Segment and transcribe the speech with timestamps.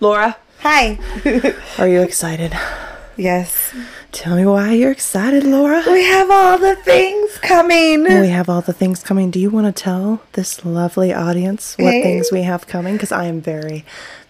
[0.00, 0.98] Laura, Hi.
[1.78, 2.56] are you excited?
[3.16, 3.74] yes.
[4.12, 5.82] Tell me why you're excited, Laura.
[5.86, 8.04] We have all the things coming.
[8.04, 9.30] We have all the things coming.
[9.32, 12.02] Do you want to tell this lovely audience what Hey.
[12.02, 12.94] things we have coming?
[12.94, 13.84] Because I am very,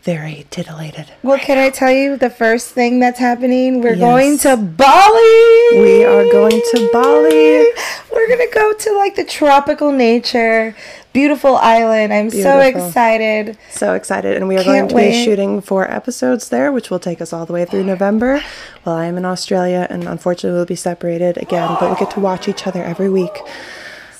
[0.04, 1.06] very titillated.
[1.22, 3.80] Well, can I tell you the first thing that's happening?
[3.80, 4.00] We're Yes.
[4.00, 5.80] going to Bali.
[5.80, 7.64] We are going to Bali.
[8.12, 10.76] We're going to go to like the tropical nature,
[11.14, 12.12] beautiful island.
[12.12, 13.56] I'm so excited.
[13.70, 14.36] So excited.
[14.36, 15.12] And we are going Can't to wait.
[15.12, 18.42] be shooting four episodes there, which will take us all the way through November.
[18.82, 22.20] While I am in Australia, and unfortunately we'll be separated again, but we get to
[22.20, 23.36] watch each other every week.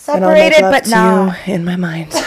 [0.08, 1.46] And I'll make Separated, but not.
[1.46, 2.12] you in my mind.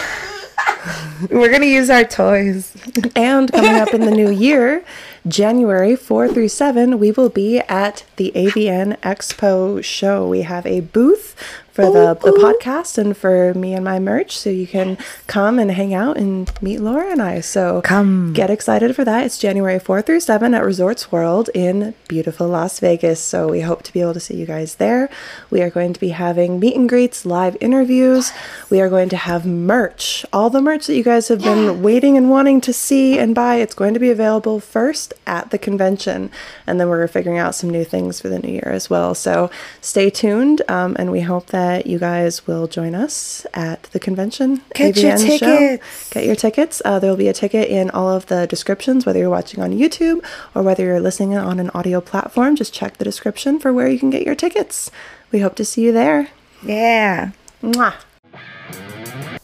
[1.30, 2.74] We're going to use our toys.
[3.16, 4.84] And coming up in the new year,
[5.26, 10.28] January 4 through 7, we will be at the AVN Expo show.
[10.28, 11.34] We have a booth
[11.78, 14.36] for the, the podcast and for me and my merch.
[14.36, 17.38] So you can come and hang out and meet Laura and I.
[17.40, 18.32] So Come.
[18.32, 19.24] get excited for that.
[19.24, 23.20] It's January 4 through 7 at Resorts World in beautiful Las Vegas.
[23.20, 25.08] So we hope to be able to see you guys there.
[25.50, 28.32] We are going to be having meet and greets, live interviews.
[28.70, 30.26] We are going to have merch.
[30.32, 33.56] All the merch that you guys have been waiting and wanting to see and buy,
[33.56, 36.32] it's going to be available first at the convention.
[36.66, 39.14] And then we're figuring out some new things for the new year as well.
[39.14, 39.48] So
[39.80, 40.62] stay tuned.
[40.68, 44.62] Um, and we hope that you guys will join us at the convention.
[44.74, 45.58] Get your AVN show.
[45.58, 46.10] tickets.
[46.10, 46.82] Get your tickets.
[46.84, 49.72] Uh, there will be a ticket in all of the descriptions, whether you're watching on
[49.72, 50.24] YouTube
[50.54, 52.56] or whether you're listening on an audio platform.
[52.56, 54.90] Just check the description for where you can get your tickets.
[55.32, 56.28] We hope to see you there.
[56.62, 57.30] Yeah.
[57.62, 57.94] Mwah.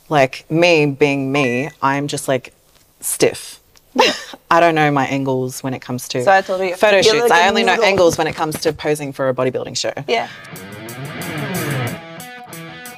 [0.09, 2.53] like me being me, I'm just like
[3.01, 3.61] stiff.
[4.51, 7.23] I don't know my angles when it comes to So I told you, photo shoots.
[7.23, 9.93] like a I only know angles when it comes to posing for a bodybuilding show.
[10.09, 10.29] Yeah.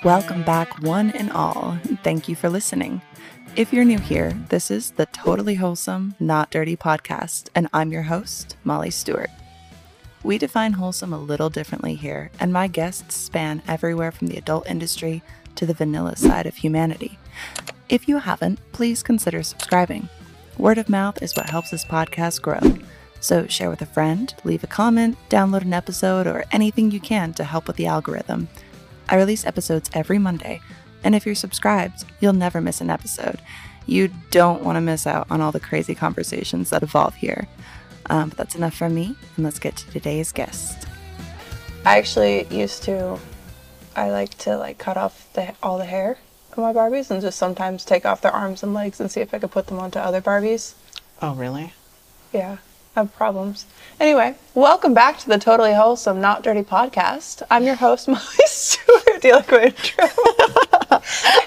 [0.05, 1.79] Welcome back, one and all.
[2.05, 3.01] Thank you for listening.
[3.57, 8.03] If you're new here, this is the Totally Wholesome, Not Dirty podcast, and I'm your
[8.03, 9.31] host, Molly Stewart.
[10.23, 14.69] We define wholesome a little differently here, and my guests span everywhere from the adult
[14.69, 15.23] industry
[15.57, 17.19] to the vanilla side of humanity.
[17.89, 20.09] If you haven't, please consider subscribing.
[20.59, 22.61] Word of mouth is what helps this podcast grow.
[23.21, 27.33] So share with a friend, leave a comment, download an episode, or anything you can
[27.35, 28.49] to help with the algorithm.
[29.09, 30.61] I release episodes every Monday,
[31.05, 33.41] and if you're subscribed, you'll never miss an episode.
[33.87, 37.47] You don't want to miss out on all the crazy conversations that evolve here.
[38.11, 40.87] Um, but that's enough from me, and let's get to today's guest.
[41.85, 43.19] I actually used to.
[43.95, 46.19] I like to like cut off the, all the hair
[46.53, 49.33] of my Barbies and just sometimes take off their arms and legs and see if
[49.33, 50.75] I could put them onto other Barbies.
[51.23, 51.73] Oh, really?
[52.33, 52.59] Yeah, I
[52.97, 53.67] have problems.
[54.01, 57.43] Anyway, welcome back to the Totally Wholesome, Not Dirty podcast.
[57.51, 59.21] I'm your host, Molly Stewart.
[59.21, 60.07] Do you like intro?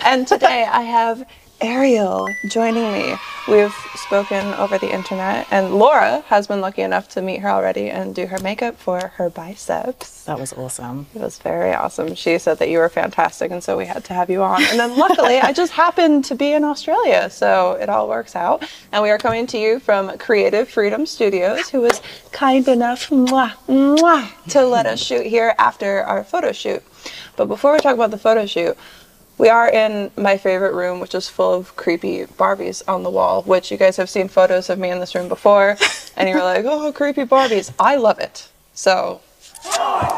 [0.06, 1.28] and today I have
[1.62, 3.16] Ariel joining me.
[3.48, 7.90] We've spoken over the internet, and Laura has been lucky enough to meet her already
[7.90, 10.24] and do her makeup for her biceps.
[10.24, 11.08] That was awesome.
[11.16, 12.16] It was very awesome.
[12.16, 14.64] She said that you were fantastic, and so we had to have you on.
[14.66, 18.64] And then luckily, I just happened to be in Australia, so it all works out.
[18.92, 23.54] And we are coming to you from Kre8tive Freedom Studios, who was kind enough mwah,
[23.68, 26.84] mwah, to let us shoot here after our photo shoot.
[27.36, 28.78] But before we talk about the photo shoot,
[29.40, 33.42] we are in my favorite room, which is full of creepy Barbies on the wall,
[33.44, 35.78] which you guys have seen photos of me in this room before,
[36.18, 37.74] and you're like, oh, creepy Barbies.
[37.80, 38.50] I love it.
[38.74, 39.22] So,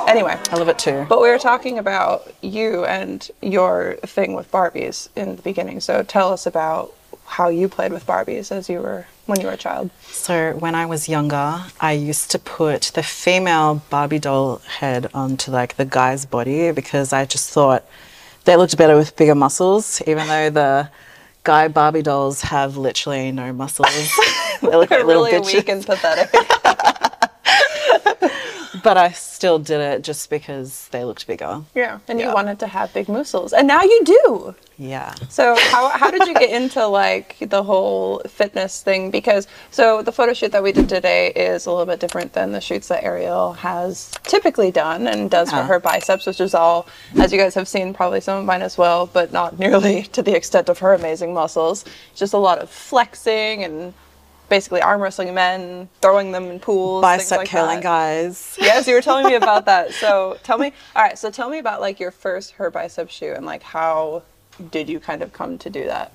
[0.07, 0.37] anyway.
[0.49, 1.05] I love it too.
[1.07, 5.79] But we were talking about you and your thing with Barbies in the beginning.
[5.79, 6.93] So tell us about
[7.25, 9.91] how you played with Barbies as you were when you were a child.
[10.07, 15.51] So when I was younger, I used to put the female Barbie doll head onto
[15.51, 17.85] like the guy's body because I just thought
[18.46, 20.90] they looked better with bigger muscles, even though the
[21.44, 23.90] guy Barbie dolls have literally no muscles.
[24.62, 25.53] they look like little really bitches.
[25.53, 26.34] weak and pathetic.
[28.83, 31.63] But I still did it just because they looked bigger.
[31.75, 31.99] yeah.
[32.07, 33.53] And you wanted to have big muscles.
[33.53, 34.55] And now you do.
[34.77, 35.13] Yeah.
[35.29, 39.11] So how, how did you get into like the whole fitness thing?
[39.11, 42.51] Because so the photo shoot that we did today is a little bit different than
[42.51, 45.67] the shoots that Ariel has typically done and does for uh-huh.
[45.67, 48.77] her biceps, which is all, as you guys have seen, probably some of mine as
[48.77, 51.85] well, but not nearly to the extent of her amazing muscles.
[52.15, 53.94] Just a lot of flexing and
[54.51, 57.83] basically arm wrestling men, throwing them in pools, Bicep like curling that.
[57.83, 58.57] guys.
[58.62, 59.94] Yes, you were telling me about that.
[59.94, 61.18] So tell me, all right.
[61.18, 64.24] So tell me about like your first her bicep shoot and like how
[64.69, 66.12] did you kind of come to do that?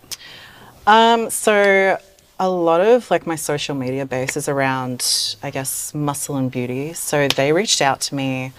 [0.87, 1.99] Um, so
[2.39, 6.93] a lot of like my social media base is around, I guess, muscle and beauty.
[6.93, 8.53] So they reached out to me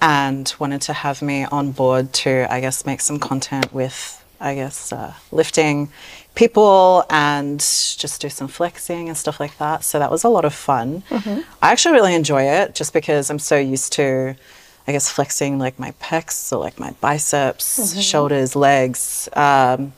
[0.00, 4.54] and wanted to have me on board to, I guess, make some content with I
[4.54, 5.88] guess, uh, lifting
[6.34, 9.82] people and just do some flexing and stuff like that.
[9.82, 11.02] So that was a lot of fun.
[11.10, 14.36] I actually really enjoy it just because I'm so used to,
[14.86, 19.92] I guess, flexing like my pecs or like my biceps, shoulders, legs, um,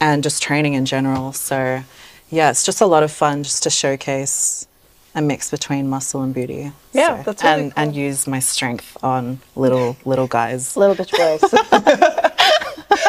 [0.00, 1.32] and just training in general.
[1.32, 1.82] So
[2.30, 4.66] yeah, it's just a lot of fun just to showcase
[5.14, 6.72] a mix between muscle and beauty.
[6.92, 10.76] Yeah, So- that's really and and use my strength on little little guys.
[10.76, 12.40] Little bitch boys.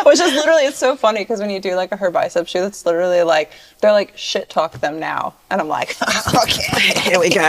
[0.15, 2.61] Which is literally, it's so funny because when you do like a her bicep shoe,
[2.61, 5.33] that's literally like, they're like, shit talk them now.
[5.49, 5.95] And I'm like,
[6.43, 6.99] okay.
[6.99, 7.41] Here we go.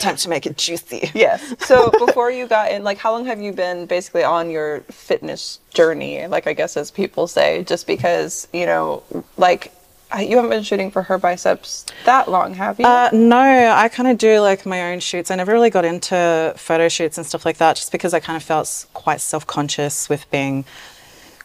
[0.00, 1.10] Time to make it juicy.
[1.14, 1.54] Yes.
[1.58, 5.58] So before you got in, like, how long have you been basically on your fitness
[5.74, 6.26] journey?
[6.26, 9.02] Like, I guess as people say, just because, you know,
[9.36, 9.74] like,
[10.18, 12.86] you haven't been shooting for her biceps that long, have you?
[12.86, 13.36] Uh, no,
[13.76, 15.30] I kind of do like my own shoots.
[15.30, 18.36] I never really got into photo shoots and stuff like that just because I kind
[18.36, 20.64] of felt quite self conscious with being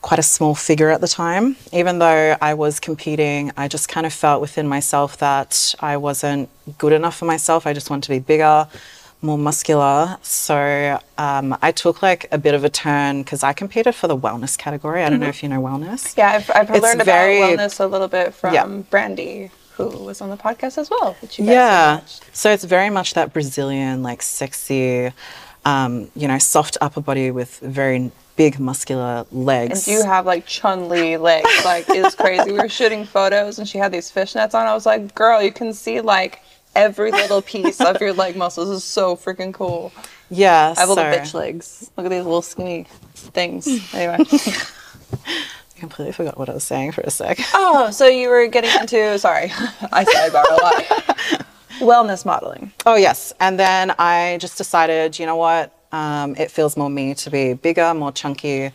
[0.02, 1.56] quite a small figure at the time.
[1.72, 6.50] Even though I was competing, I just kind of felt within myself that I wasn't
[6.78, 7.68] good enough for myself.
[7.68, 8.68] I just wanted to be bigger,
[9.22, 10.18] more muscular.
[10.24, 14.18] So um, I took like a bit of a turn because I competed for the
[14.18, 15.04] wellness category.
[15.04, 16.18] I don't know if you know wellness.
[16.18, 18.66] yeah, I've, I've it's learned very- about wellness a little bit from Yeah.
[18.66, 21.16] Brandy, who was on the podcast as well.
[21.22, 22.00] Which you guys yeah
[22.34, 25.12] so it's very much that brazilian like sexy
[25.66, 29.88] um, you know soft upper body with very big muscular legs.
[29.88, 32.52] And you have like Chun Li legs, like it was crazy.
[32.52, 34.68] We were shooting photos and she had these fishnets on.
[34.68, 36.42] I was like, girl, you can see like
[36.76, 38.70] every little piece of your leg muscles.
[38.70, 39.92] This is so freaking cool.
[40.30, 41.92] yeah I have little bitch legs.
[41.98, 42.86] Look at these little skinny
[43.16, 43.68] things.
[43.94, 44.26] Anyway.
[45.26, 48.70] I completely forgot what i was saying for a sec oh, so you were getting
[48.80, 49.46] into sorry,
[49.92, 51.46] I sidebar a lot.
[51.80, 52.72] Wellness modeling.
[52.86, 57.14] oh yes and then i just decided you know what um, it feels more me
[57.16, 58.72] to be bigger more chunky.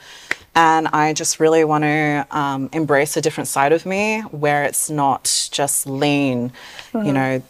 [0.55, 4.89] And i just really want to um, embrace a different side of me where it's
[4.89, 6.53] not just lean
[6.95, 7.43] you know.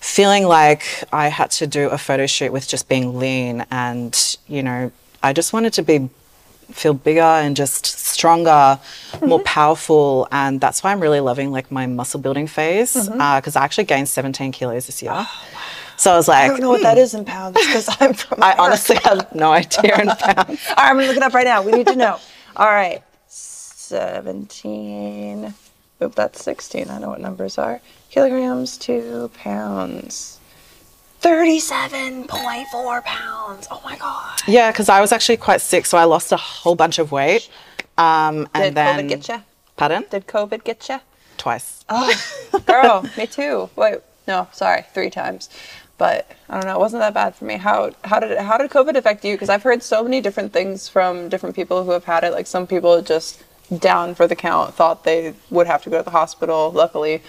[0.00, 4.62] Feeling like I had to do a photo shoot with just being lean and you
[4.62, 6.08] know I just wanted to be
[6.72, 8.78] feel bigger and just stronger
[9.24, 10.26] more powerful.
[10.32, 14.08] And that's why I'm really loving like my muscle building phase because I actually gained
[14.08, 15.26] 17 kilos this year
[15.96, 18.42] so I was like I don't know what that is in pounds because I'm from.
[18.50, 21.44] I honestly have no idea in pounds All right, I'm gonna look it up right
[21.46, 21.62] now.
[21.62, 22.18] We need to know.
[22.56, 25.54] All right, seventeen.
[26.02, 26.90] Oop, that's sixteen.
[26.90, 27.80] I know what numbers are.
[28.10, 30.38] Kilograms to pounds.
[31.20, 33.66] Thirty-seven point four pounds.
[33.70, 34.40] Oh my god.
[34.46, 37.48] yeah because I was actually quite sick so I lost a whole bunch of weight
[37.98, 39.42] um, and Did then COVID get you?
[39.76, 41.00] pardon Did COVID get you?
[41.38, 42.12] twice Oh,
[42.66, 43.70] girl, me too.
[43.76, 43.98] Wait,
[44.28, 45.48] no, sorry, three times.
[45.98, 47.56] But I don't know, it wasn't that bad for me.
[47.56, 49.34] How how did it, how did COVID affect you?
[49.34, 52.32] Because I've heard so many different things from different people who have had it.
[52.32, 53.42] Like some people just
[53.78, 56.70] down for the count thought they would have to go to the hospital.
[56.70, 57.22] Luckily,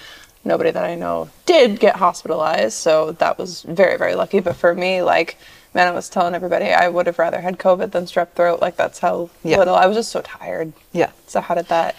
[0.44, 4.40] nobody that I know did get hospitalized, so that was very very lucky.
[4.42, 5.38] But for me, like.
[5.74, 8.62] Man, I was telling everybody I would have rather had COVID than strep throat.
[8.62, 9.58] Like that's how Yeah.
[9.60, 10.74] little I was just so tired.
[10.92, 11.96] yeah So how did that?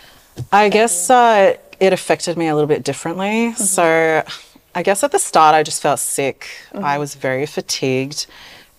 [0.51, 3.53] I guess uh, it affected me a little bit differently.
[3.55, 4.25] So
[4.75, 6.47] I guess at the start, I just felt sick.
[6.73, 7.01] I mm-hmm.
[7.01, 8.27] was very fatigued.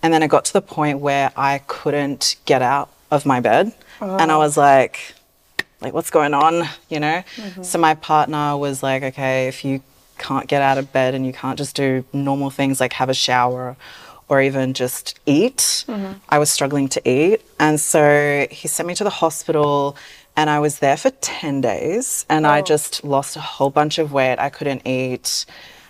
[0.01, 3.73] And then it got to the point where I couldn't get out of my bed.
[3.99, 4.39] And I oh.
[4.39, 5.13] was like,
[5.81, 6.67] like, what's going on?
[6.89, 7.23] You know?
[7.35, 7.63] Mm-hmm.
[7.63, 9.81] So my partner was like, okay, if you
[10.17, 13.13] can't get out of bed and you can't just do normal things like have a
[13.13, 13.75] shower
[14.27, 16.13] or even just eat, mm-hmm.
[16.29, 17.41] I was struggling to eat.
[17.59, 19.97] And so he sent me to the hospital
[20.35, 24.13] and I was there for 10 days and I just lost a whole bunch of
[24.13, 24.37] weight.
[24.39, 25.45] I couldn't eat.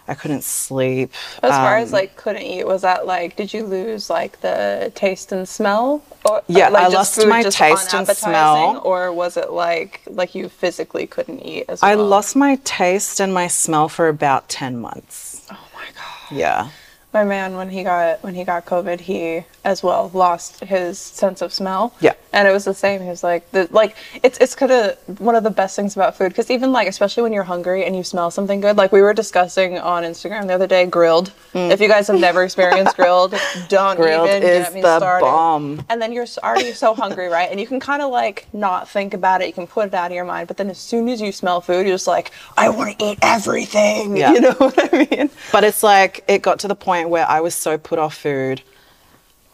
[0.10, 1.12] I couldn't sleep.
[1.44, 4.92] As far Um, as like couldn't eat, was that like did you lose like the
[4.96, 6.02] taste and smell?
[6.26, 8.82] Or Yeah, like, I lost my taste and smell.
[8.84, 11.92] Or was it like like you physically couldn't eat as well?
[11.92, 15.48] I lost my taste and my smell for about 10 months.
[15.52, 16.38] Oh my god.
[16.38, 16.70] Yeah.
[17.14, 21.42] My man, when he got when he got COVID, he as well lost his sense
[21.42, 21.94] of smell.
[22.00, 22.14] Yeah.
[22.34, 23.02] and it was the same.
[23.02, 26.16] He was like, the, like it's it's kind of one of the best things about
[26.16, 29.02] food because even like especially when you're hungry and you smell something good, like we
[29.02, 31.32] were discussing on Instagram the other day, grilled.
[31.54, 33.32] If you guys have never experienced grilled,
[33.70, 34.02] don't Mm.
[34.04, 35.26] Grilled even is get me the started.
[35.26, 35.84] bomb.
[35.90, 37.50] And then you're already so hungry, right?
[37.52, 39.48] And you can kind of like not think about it.
[39.48, 40.48] You can put it out of your mind.
[40.48, 43.20] But then as soon as you smell food, you're just like, I want to eat
[43.22, 44.16] everything.
[44.18, 44.34] Yeah.
[44.40, 45.30] You know what I mean?
[45.52, 48.62] But it's like it got to the point where I was so put off food,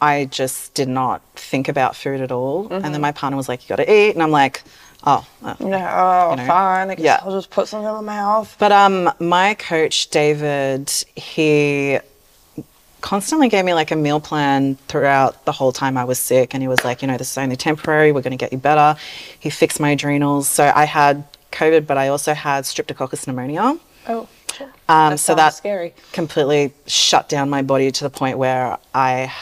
[0.00, 2.68] I just did not think about food at all.
[2.70, 4.62] And then my partner was like, "You got to eat," and I'm like,
[5.04, 6.46] "Oh." oh." Yeah, oh, You know?
[6.46, 6.90] fine.
[6.90, 7.20] I guess Yeah.
[7.22, 8.54] I'll just put something in my mouth.
[8.58, 11.98] But um, my coach David, he
[13.00, 16.54] constantly gave me like a meal plan throughout the whole time I was sick.
[16.54, 18.12] And he was like, you know, this is only temporary.
[18.12, 18.98] We're going to get you better.
[19.38, 20.48] He fixed my adrenals.
[20.48, 23.78] So I had COVID, but I also had streptococcus pneumonia.
[24.08, 24.28] Oh.
[24.88, 25.94] Um, That so that scary.
[26.12, 29.32] completely shut down my body to the point where I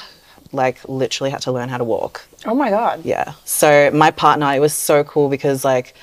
[0.54, 2.24] like literally had to learn how to walk.
[2.46, 3.04] Oh my god.
[3.04, 3.34] Yeah.
[3.44, 5.94] So my partner, it was so cool because like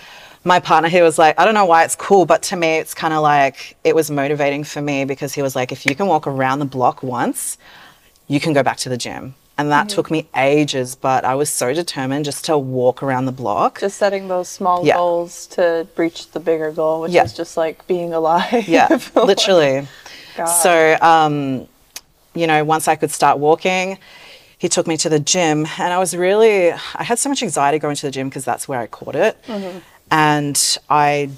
[0.44, 2.94] my partner, he was like, I don't know why it's cool, but to me, it's
[2.94, 6.08] kind of like it was motivating for me because he was like, if you can
[6.08, 7.58] walk around the block once,
[8.28, 9.36] you can go back to the gym.
[9.58, 13.32] And that took me ages, but I was so determined just to walk around the
[13.32, 13.80] block.
[13.82, 14.96] Just setting those small Yeah.
[14.96, 17.26] goals to reach the bigger goal, which Yeah.
[17.26, 18.68] is just like being alive.
[18.68, 19.88] yeah, literally.
[20.36, 20.46] God.
[20.48, 21.68] So, um,
[22.34, 24.00] you know, once I could start walking,
[24.62, 27.80] he took me to the gym, and I was really, I had so much anxiety
[27.80, 29.42] going to the gym because that's where I caught it.
[29.48, 29.80] Mm-hmm.
[30.12, 31.32] And I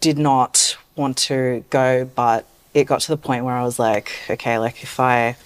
[0.00, 4.12] did not want to go, but it got to the point where I was like,
[4.28, 5.38] okay, like if I,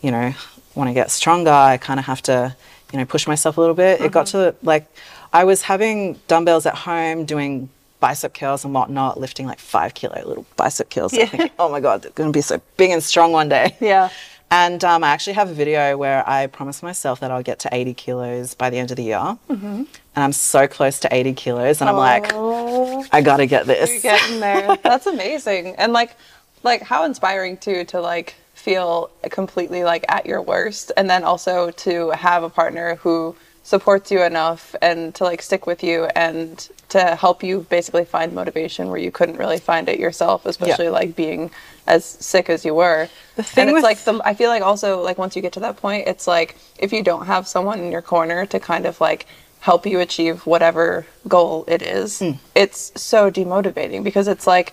[0.00, 0.32] you know,
[0.74, 2.56] want to get stronger, I kind of have to,
[2.94, 4.00] you know, push myself a little bit.
[4.00, 4.38] It got mm-hmm.
[4.38, 4.90] to the, like,
[5.34, 7.68] I was having dumbbells at home doing
[8.00, 11.12] bicep curls and whatnot, lifting like five kilo little bicep curls.
[11.12, 13.76] Thinking, oh my God, they're going to be so big and strong one day.
[13.82, 14.08] Yeah.
[14.50, 17.68] And um, I actually have a video where I promised myself that I'll get to
[17.74, 19.18] 80 kilos by the end of the year.
[19.18, 19.64] Mm-hmm.
[19.66, 23.66] And I'm so close to 80 kilos, and I'm like, Oh, I got to get
[23.66, 24.02] you're this.
[24.02, 24.76] getting there.
[24.82, 25.74] That's amazing.
[25.76, 26.16] And like,
[26.62, 31.70] like how inspiring too to like feel completely like at your worst, and then also
[31.72, 33.34] to have a partner who
[33.64, 38.32] supports you enough and to like stick with you and to help you basically find
[38.34, 41.50] motivation where you couldn't really find it yourself, especially like being
[41.86, 43.08] as sick as you were.
[43.36, 45.52] The thing and it's with- like the I feel like also like once you get
[45.54, 48.86] to that point, it's like if you don't have someone in your corner to kind
[48.86, 49.26] of like
[49.60, 52.32] help you achieve whatever goal it is, Hmm.
[52.54, 54.72] it's so demotivating because it's like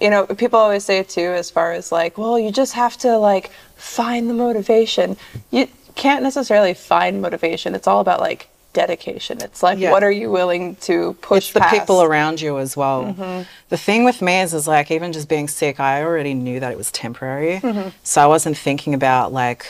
[0.00, 3.16] you know people always say too as far as like well you just have to
[3.18, 5.16] like find the motivation
[5.50, 9.90] you can't necessarily find motivation it's all about like dedication it's like Yeah.
[9.90, 11.74] what are you willing to push It's the past?
[11.74, 13.04] people around you as well.
[13.04, 13.42] Mm-hmm.
[13.68, 16.72] The thing with me is, is like even just being sick, I already knew that
[16.72, 17.58] it was temporary.
[17.60, 17.90] Mm-hmm.
[18.02, 19.66] So I wasn't thinking about like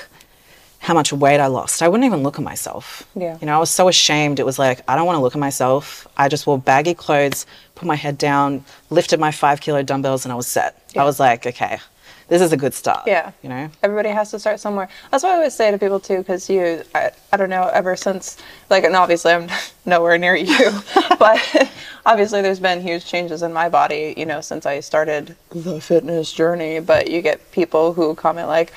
[0.80, 1.80] how much weight I lost.
[1.82, 3.04] I wouldn't even look at myself.
[3.14, 3.38] Yeah.
[3.40, 4.40] You know, I was so ashamed.
[4.40, 6.08] It was like, I don't want to look at myself.
[6.16, 10.32] I just wore baggy clothes, put my head down, lifted my five kilo dumbbells, and
[10.32, 10.82] I was set.
[10.94, 11.02] Yeah.
[11.02, 11.78] I was like, okay,
[12.28, 13.06] this is a good start.
[13.06, 13.32] Yeah.
[13.42, 13.70] You know?
[13.82, 14.88] everybody has to start somewhere.
[15.10, 17.96] That's what I always say to people too, because you, I, I don't know, ever
[17.96, 18.38] since,
[18.70, 19.48] like, and obviously I'm
[19.86, 20.70] nowhere near you,
[21.18, 21.70] but
[22.06, 26.32] obviously there's been huge changes in my body, you know, since I started the fitness
[26.32, 26.80] journey.
[26.80, 28.72] But you get people who comment like,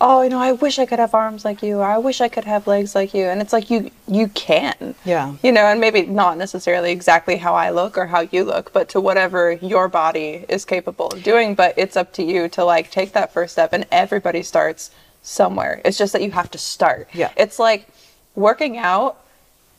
[0.00, 2.28] oh, you know, I wish I could have arms like you, or I wish I
[2.28, 4.94] could have legs like you, and it's like you, you can.
[5.04, 5.36] Yeah.
[5.42, 8.88] You know, and maybe not necessarily exactly how I look or how you look, but
[8.90, 11.54] to whatever your body is capable of doing.
[11.54, 14.90] But it's up to you to like take that first step, and everybody starts
[15.22, 15.80] somewhere.
[15.84, 17.08] It's just that you have to start.
[17.12, 17.32] Yeah.
[17.36, 17.88] It's like
[18.34, 19.18] working out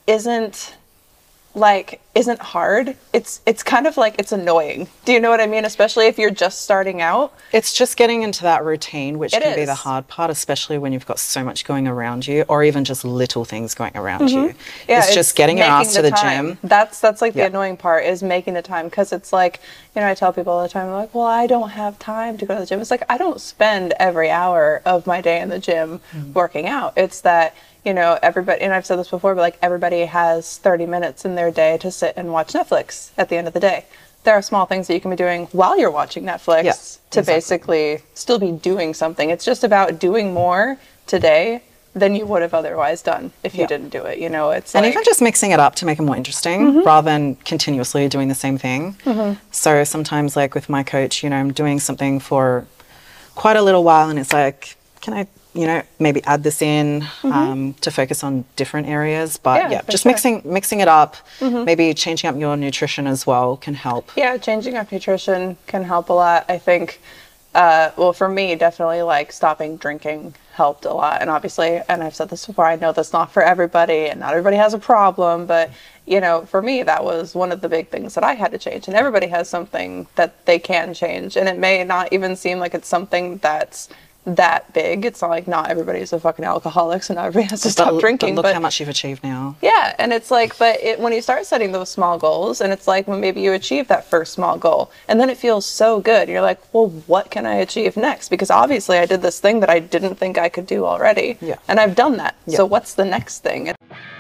[0.08, 0.77] isn't
[1.56, 2.96] like isn't hard.
[3.14, 4.88] It's it's kind of like it's annoying.
[5.06, 5.66] Do you know what I mean?
[5.66, 7.34] Especially if you're just starting out.
[7.52, 10.94] It's just getting into that routine, which It can be the hard part, especially when
[10.94, 14.50] you've got so much going around you, or even just little things going around you.
[14.50, 14.90] Mm-hmm.
[14.90, 16.58] Yeah, it's, just getting your ass to the gym.
[16.64, 19.60] That's that's like the annoying part is making the time because it's like
[19.96, 22.46] you know I tell people all the time like well I don't have time to
[22.46, 22.80] go to the gym.
[22.82, 26.34] It's like I don't spend every hour of my day in the gym Mm-hmm.
[26.34, 26.94] working out.
[26.98, 27.56] It's that
[27.86, 31.36] you know everybody and I've said this before, but like everybody has 30 minutes in
[31.36, 33.86] their day to sit and watch Netflix at the end of the day.
[34.24, 36.74] There are small things that you can be doing while you're watching Netflix Yeah,
[37.12, 37.34] to exactly.
[37.34, 39.30] basically still be doing something.
[39.30, 41.62] It's just about doing more today
[41.96, 43.68] than you would have otherwise done if you Yeah.
[43.68, 44.20] didn't do it.
[44.20, 46.60] You know, it's And like, even just mixing it up to make it more interesting
[46.62, 46.80] Mm-hmm.
[46.86, 48.98] rather than continuously doing the same thing.
[49.52, 52.66] So sometimes, like with my coach, you know, I'm doing something for
[53.36, 57.04] quite a little while and it's like, can I, you know, maybe add this in
[57.24, 59.38] um, to focus on different areas?
[59.38, 59.72] But Mm-hmm.
[59.72, 60.12] Yeah, yeah, just sure.
[60.12, 64.12] mixing mixing it up, maybe changing up your nutrition as well can help.
[64.16, 66.46] Yeah, changing up nutrition can help a lot.
[66.48, 67.02] I think,
[67.56, 71.22] uh, well, for me, definitely like stopping drinking helped a lot.
[71.22, 74.32] And obviously, and I've said this before, I know that's not for everybody and not
[74.32, 75.72] everybody has a problem, but
[76.06, 78.58] you know, for me, that was one of the big things that I had to
[78.58, 78.88] change.
[78.88, 81.36] And everybody has something that they can change.
[81.36, 83.90] And it may not even seem like it's something that's
[84.36, 85.06] that big.
[85.06, 88.02] It's not like not everybody's a fucking alcoholic, so not everybody has to stop but,
[88.02, 88.36] drinking.
[88.36, 89.56] But look how much you've achieved now.
[89.62, 92.88] Yeah, and it's like, but it, when you start setting those small goals, and it's
[92.88, 96.28] like when maybe you achieve that first small goal, and then it feels so good.
[96.28, 98.30] You're like, well, what can I achieve next?
[98.30, 101.56] Because obviously, I did this thing that I didn't think I could do already, Yeah.
[101.68, 102.36] and I've done that.
[102.46, 102.58] Yeah.
[102.58, 103.74] So what's the next thing?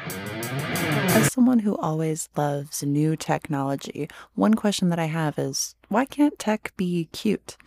[0.09, 6.37] As someone who always loves new technology, one question that I have is why can't
[6.37, 7.57] tech be cute?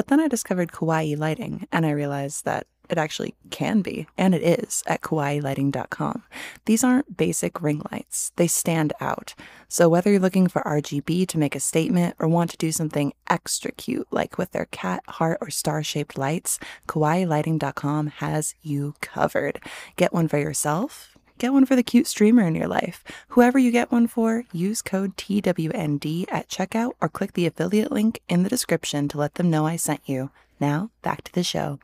[0.00, 4.34] But then I discovered kawaii lighting and I realized that It actually can be, and
[4.34, 6.24] it is, at kawaiilighting.com.
[6.64, 9.34] These aren't basic ring lights, they stand out.
[9.68, 13.12] So whether you're looking for RGB to make a statement or want to do something
[13.28, 19.60] extra cute, like with their cat, heart, or star shaped lights, kawaiilighting.com has you covered.
[19.94, 21.16] Get one for yourself.
[21.40, 23.02] Get one for the cute streamer in your life.
[23.28, 28.20] Whoever you get one for, use code TWND at checkout or click the affiliate link
[28.28, 30.28] in the description to let them know I sent you.
[30.60, 31.78] Now, back to the show.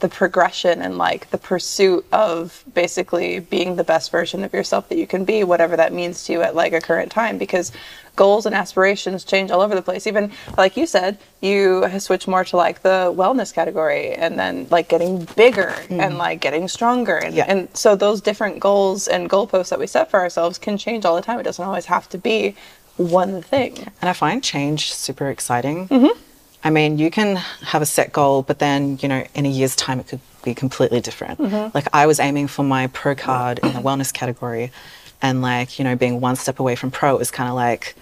[0.00, 4.98] The progression and like the pursuit of basically being the best version of yourself that
[4.98, 7.72] you can be, whatever that means to you at like a current time, because
[8.16, 10.06] goals and aspirations change all over the place.
[10.06, 14.66] Even like you said, you have switched more to like the wellness category and then
[14.70, 17.16] like getting bigger and like getting stronger.
[17.16, 17.44] And, Yeah.
[17.48, 21.16] and so those different goals and goalposts that we set for ourselves can change all
[21.16, 21.40] the time.
[21.40, 22.54] It doesn't always have to be
[22.96, 23.78] one thing.
[24.00, 25.88] And I find change super exciting.
[25.88, 26.18] Mm-hmm.
[26.64, 29.76] I mean, you can have a set goal, but then, you know, in a year's
[29.76, 31.38] time, it could be completely different.
[31.38, 31.76] Mm-hmm.
[31.76, 34.72] Like, I was aiming for my pro card in the wellness category.
[35.20, 37.94] And, like, you know, being one step away from pro was kind of like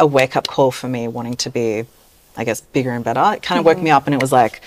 [0.00, 1.84] a wake up call for me wanting to be,
[2.36, 3.20] I guess, bigger and better.
[3.34, 3.76] It kind of Mm-hmm.
[3.78, 4.62] woke me up and it was like,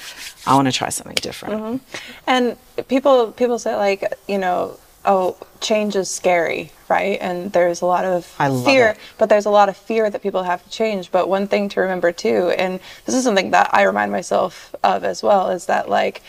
[0.46, 1.82] I want to try something different.
[2.28, 7.18] And people people say like, you know, oh, change is scary, right?
[7.22, 8.98] And there's a lot of I love fear, it.
[9.18, 11.12] but there's a lot of fear that people have to change.
[11.12, 15.04] But one thing to remember too, and this is something that I remind myself of
[15.04, 16.22] as well, is that like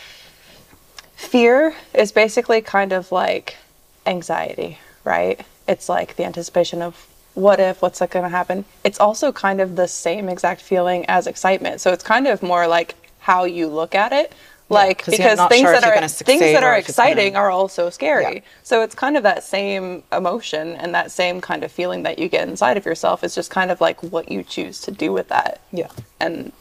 [1.15, 3.57] fear is basically kind of like
[4.05, 5.45] anxiety, right?
[5.67, 8.65] It's like the anticipation of what if, what's going to happen.
[8.83, 11.81] It's also kind of the same exact feeling as excitement.
[11.81, 14.33] So it's kind of more like how you look at it.
[14.73, 17.35] Like you're because things sure that are gonna things that are if it's gonna- exciting
[17.35, 18.35] are also scary.
[18.35, 18.41] Yeah.
[18.63, 22.27] So it's kind of that same emotion and that same kind of feeling that you
[22.29, 23.23] get inside of yourself.
[23.23, 25.61] It's just kind of like what you choose to do with that.
[25.71, 25.89] Yeah.
[26.19, 26.51] And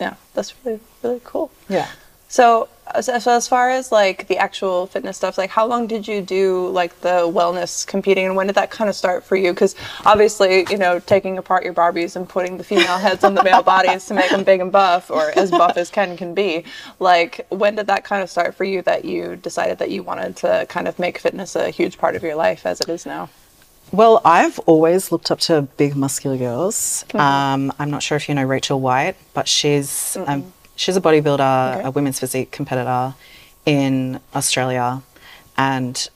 [0.00, 1.50] yeah, that's really really cool.
[1.68, 1.88] Yeah.
[2.30, 2.68] So,
[3.00, 6.68] so as far as like the actual fitness stuff, like how long did you do
[6.68, 9.52] like the wellness competing, and when did that kind of start for you?
[9.52, 9.74] Because
[10.06, 13.64] obviously, you know, taking apart your Barbies and putting the female heads on the male
[13.64, 16.64] bodies to make them big and buff, or as buff as Ken can be.
[17.00, 18.80] Like, when did that kind of start for you?
[18.82, 22.22] That you decided that you wanted to kind of make fitness a huge part of
[22.22, 23.28] your life as it is now.
[23.90, 27.04] Well, I've always looked up to big muscular girls.
[27.08, 27.18] Mm-hmm.
[27.18, 31.76] Um, I'm not sure if you know Rachel White, but she's um, she's a bodybuilder,
[31.76, 31.86] Okay.
[31.86, 33.14] a women's physique competitor
[33.66, 35.02] in Australia,
[35.58, 36.08] and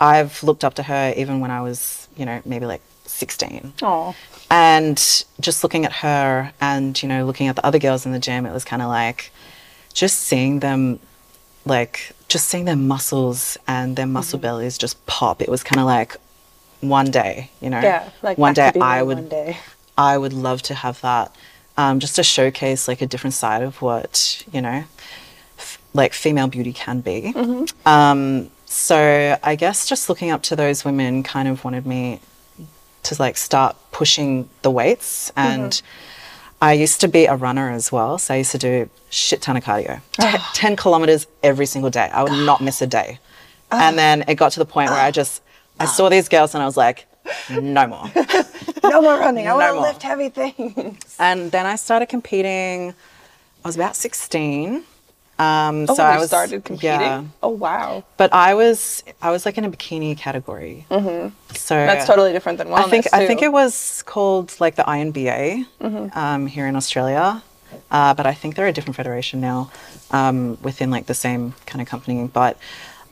[0.00, 3.72] I've looked up to her even when I was, you know, maybe like 16.
[3.82, 4.14] Oh,
[4.50, 4.98] And
[5.40, 8.44] just looking at her and, you know, looking at the other girls in the gym,
[8.46, 9.30] it was kind of like
[9.94, 10.98] just seeing them,
[11.64, 14.48] like, just seeing their muscles and their muscle mm-hmm.
[14.48, 15.40] bellies just pop.
[15.42, 16.16] It was kind of like
[16.80, 17.80] one day, you know?
[17.80, 19.58] yeah, like one day I would, one day.
[19.96, 21.34] I would love to have that,
[21.78, 24.84] um, just to showcase like a different side of what, you know,
[25.58, 27.32] f- like female beauty can be.
[27.86, 32.20] Um, so I guess just looking up to those women kind of wanted me
[33.04, 35.32] to like start pushing the weights.
[35.36, 35.80] And
[36.60, 39.56] I used to be a runner as well, so I used to do shit ton
[39.56, 42.10] of cardio, Te- ten kilometers every single day.
[42.12, 43.20] I would not miss a day,
[43.70, 45.40] and then it got to the point where I just
[45.78, 47.06] I saw these girls and I was like,
[47.50, 48.10] no more.
[48.84, 49.46] No more running.
[49.46, 51.16] I No want to lift heavy things.
[51.18, 52.94] And then I started competing.
[53.64, 54.84] I was about sixteen.
[55.40, 57.00] Um, Oh, so I was started competing.
[57.00, 58.02] Yeah, Oh wow.
[58.16, 60.86] but I was I was like in a bikini category.
[60.90, 61.28] Mm-hmm.
[61.54, 62.86] So That's totally different than wellness.
[62.86, 66.18] I think I think it was called like the INBA Mm-hmm.
[66.18, 67.42] um, here in Australia,
[67.90, 69.70] uh, but I think they're a different federation now
[70.10, 72.26] um, within like the same kind of company.
[72.32, 72.56] But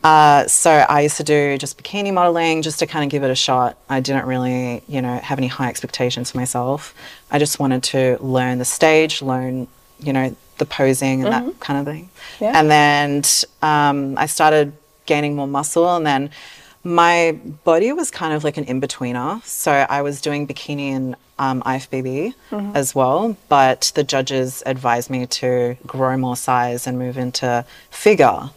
[0.07, 3.31] uh, so I used to do just bikini modeling just to kind of give it
[3.31, 3.77] a shot.
[3.89, 6.95] I didn't really, you know, have any high expectations for myself.
[7.29, 9.67] I just wanted to learn the stage, learn,
[9.99, 12.05] you know, the posing and that kind of thing.
[12.05, 12.45] Mm-hmm.
[12.45, 12.53] Yeah.
[12.55, 13.23] And then
[13.63, 14.75] um, I started
[15.07, 16.31] gaining more muscle, and then
[16.85, 19.43] my body was kind of like an in betweener.
[19.43, 22.33] So I was doing bikini and um, IFBB
[22.77, 28.51] as well, but the judges advised me to grow more size and move into figure.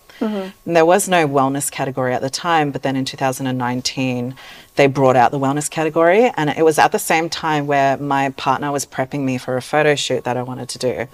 [0.66, 4.36] And there was no wellness category at the time, but then in 2019,
[4.76, 6.32] they brought out the wellness category.
[6.36, 9.62] And it was at the same time where my partner was prepping me for a
[9.62, 11.08] photo shoot that I wanted to do.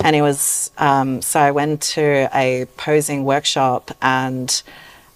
[0.00, 4.62] And it was, um, so I went to a posing workshop, and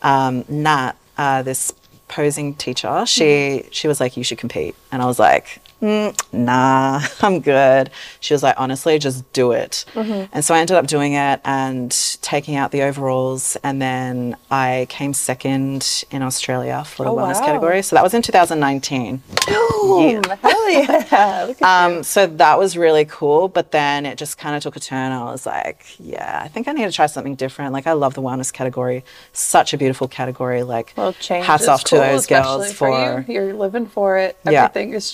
[0.02, 1.72] um, Nat, uh, this
[2.08, 7.00] posing teacher, she she was like, "You should compete," and I was like, "Mm, nah,
[7.22, 7.90] I'm good.
[8.20, 9.84] She was like, honestly, just do it.
[9.94, 10.24] Mm-hmm.
[10.32, 11.90] And so I ended up doing it and
[12.22, 13.56] taking out the overalls.
[13.62, 17.46] And then I came second in Australia for the Oh, wellness wow.
[17.46, 17.82] category.
[17.82, 19.22] So that was in 2019.
[19.46, 20.22] Boom.
[20.42, 21.52] Hell yeah.
[21.62, 23.48] Um, so that was really cool.
[23.48, 25.12] But then it just kind of took a turn.
[25.12, 27.72] I was like, yeah, I think I need to try something different.
[27.72, 29.04] Like, I love the wellness category.
[29.32, 30.62] Such a beautiful category.
[30.62, 33.24] Like, Well, change hats off to cool, those girls for, for.
[33.28, 33.34] you.
[33.34, 34.38] You're living for it.
[34.44, 34.64] Yeah.
[34.64, 35.12] Everything is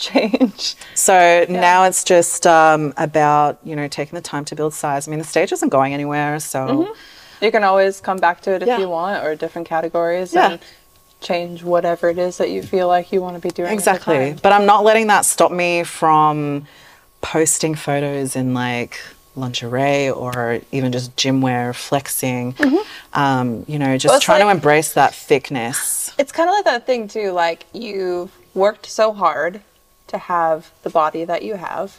[0.53, 0.77] changed.
[0.95, 5.09] So now it's just um, about, you know, taking the time to build size.
[5.09, 6.39] I mean, the stage isn't going anywhere.
[6.39, 6.95] So,
[7.41, 8.79] You can always come back to it if Yeah.
[8.79, 10.51] you want, or different categories, Yeah.
[10.53, 10.61] and
[11.21, 13.73] change whatever it is that you feel like you want to be doing.
[13.73, 14.37] exactly.
[14.43, 16.67] But I'm not letting that stop me from
[17.21, 18.99] posting photos in like
[19.35, 22.55] lingerie or even just gym wear, flexing.
[23.15, 26.13] Um, you know, just Well, trying to embrace that thickness.
[26.19, 27.31] It's kind of like that thing too.
[27.33, 29.63] Like you've worked so hard
[30.13, 31.99] to have the body that you have,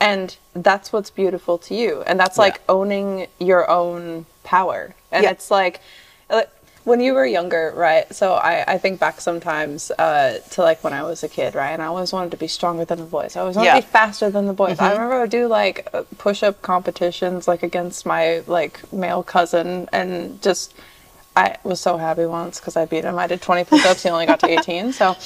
[0.00, 2.02] and that's what's beautiful to you.
[2.06, 4.94] And that's like owning your own power.
[5.12, 5.30] And Yeah.
[5.30, 5.80] it's like,
[6.28, 6.50] like,
[6.84, 8.14] when you were younger, right?
[8.14, 11.70] So I, I think back sometimes uh, to like when I was a kid, right?
[11.70, 13.36] And I always wanted to be stronger than the boys.
[13.36, 13.80] I always wanted Yeah.
[13.80, 14.78] to be faster than the boys.
[14.78, 14.92] I mm-hmm.
[14.92, 19.88] remember I would do like uh, push up competitions like against my like male cousin
[19.92, 20.74] and just
[21.36, 23.18] I was so happy once because I beat him.
[23.18, 24.04] I did 20 push-ups.
[24.04, 24.92] He only got to 18.
[24.92, 25.16] So,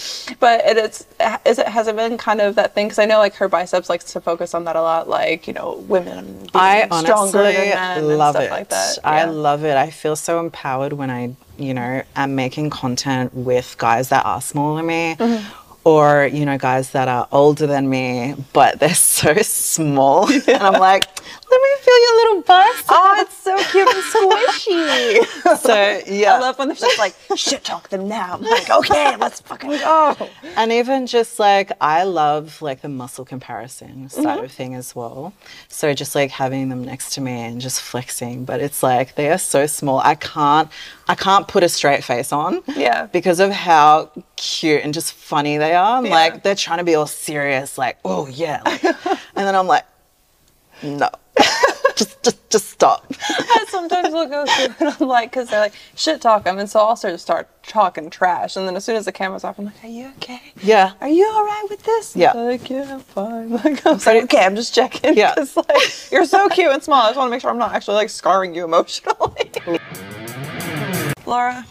[0.40, 1.06] but it, it's
[1.44, 2.86] is it has it been kind of that thing?
[2.86, 5.08] Because I know like her biceps likes to focus on that a lot.
[5.08, 8.50] Like you know, women being I stronger honestly than men and love stuff it.
[8.50, 8.98] like that.
[9.04, 9.76] I love it.
[9.76, 14.40] I feel so empowered when I, you know, am making content with guys that are
[14.40, 15.16] smaller than me.
[15.18, 15.64] Mm-hmm.
[15.84, 20.30] Or, you know, guys that are older than me, but they're so small.
[20.48, 21.04] And I'm like,
[21.50, 22.84] let me feel your little bicep.
[22.88, 25.58] Oh, it's so cute and squishy.
[25.58, 26.34] So, yeah.
[26.34, 28.34] I love when they're just like shit talk them now.
[28.34, 30.16] I'm like, okay, let's fucking go.
[30.56, 34.44] And even just like I love like the muscle comparison side Mm-hmm.
[34.44, 35.32] of thing as well.
[35.68, 39.30] So just like having them next to me and just flexing, but it's like they
[39.30, 40.00] are so small.
[40.00, 40.68] I can't
[41.08, 42.62] I can't put a straight face on.
[42.76, 43.06] Yeah.
[43.06, 45.98] Because of how cute and just funny they are.
[45.98, 46.12] I'm Yeah.
[46.12, 48.62] Like they're trying to be all serious, like, oh yeah.
[48.64, 48.84] like-
[49.36, 49.84] and then I'm like,
[50.82, 51.08] no.
[51.96, 53.06] just just just stop.
[53.20, 56.68] I sometimes will go through and I'm like, because they're like shit talk them, and
[56.68, 59.58] so I'll sort of start talking trash, and then as soon as the camera's off,
[59.58, 60.40] I'm like, are you okay?
[60.62, 60.92] Yeah.
[61.00, 62.16] Are you all right with this?
[62.16, 62.32] Yeah.
[62.32, 63.50] Like, yeah, I'm fine.
[63.50, 65.16] Like, I'm like, okay, I'm just checking.
[65.16, 65.34] Yeah.
[65.34, 67.02] 'cause, like, you're so cute and small.
[67.02, 69.50] I just want to make sure I'm not actually like scarring you emotionally.
[71.26, 71.66] Laura,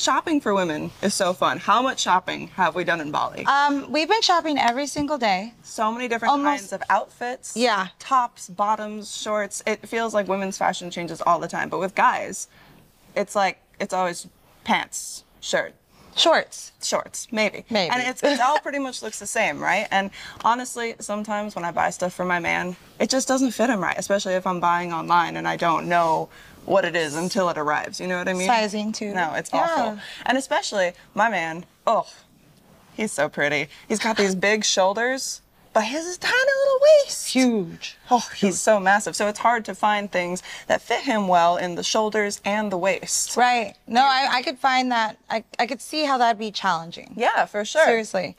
[0.00, 1.58] shopping for women is so fun.
[1.58, 3.44] How much shopping have we done in Bali?
[3.46, 5.52] Um, we've been shopping every single day.
[5.62, 7.56] so many different Almost- kinds of outfits.
[7.56, 7.88] Yeah.
[7.98, 9.62] Tops, bottoms, shorts.
[9.66, 11.68] It feels like women's fashion changes all the time.
[11.68, 12.48] But with guys,
[13.14, 14.26] it's like it's always
[14.64, 15.74] pants, shirt,
[16.16, 16.72] Shorts.
[16.82, 17.64] shorts, maybe.
[17.70, 17.90] Maybe.
[17.90, 19.86] And it's it all pretty much looks the same, right?
[19.90, 20.10] And
[20.44, 23.96] honestly, sometimes when I buy stuff for my man, it just doesn't fit him right,
[23.98, 26.28] especially if I'm buying online and I don't know
[26.66, 28.00] what it is until it arrives.
[28.00, 28.46] You know what I mean?
[28.46, 29.12] Sizing, too.
[29.14, 29.60] No, it's Yeah.
[29.60, 29.98] awful.
[30.26, 32.06] And especially my man, oh,
[32.94, 33.68] he's so pretty.
[33.88, 35.40] He's got these big shoulders,
[35.72, 37.28] but he has this tiny little waist.
[37.28, 37.96] Huge.
[38.10, 39.14] Oh, he's so massive.
[39.16, 42.76] So it's hard to find things that fit him well in the shoulders and the
[42.78, 43.36] waist.
[43.36, 43.74] Right.
[43.86, 45.16] No, I, I could find that.
[45.30, 47.12] I, I could see how that'd be challenging.
[47.16, 47.84] Yeah, for sure.
[47.84, 48.36] Seriously.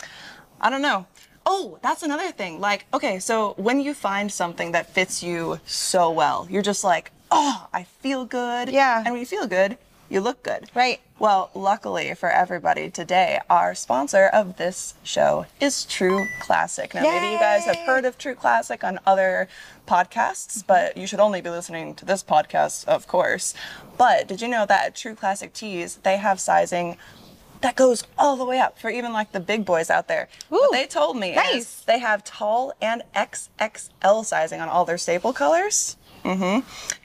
[0.59, 1.07] I don't know.
[1.45, 2.59] Oh, that's another thing.
[2.59, 7.11] Like, okay, so when you find something that fits you so well, you're just like,
[7.31, 8.69] oh, I feel good.
[8.69, 9.01] Yeah.
[9.03, 9.77] And when you feel good,
[10.09, 10.69] you look good.
[10.75, 10.99] Right.
[11.19, 16.93] Well, luckily for everybody today, our sponsor of this show is True Classic.
[16.93, 19.47] Now, maybe you guys have heard of True Classic on other
[19.87, 23.53] podcasts, but you should only be listening to this podcast, of course.
[23.97, 26.97] But did you know that at True Classic Tees, they have sizing
[27.61, 30.27] that goes all the way up for even like the big boys out there.
[30.49, 31.81] what Ooh, they told me nice.
[31.81, 35.95] they have tall and XXL sizing on all their staple colors.
[36.23, 36.59] hmm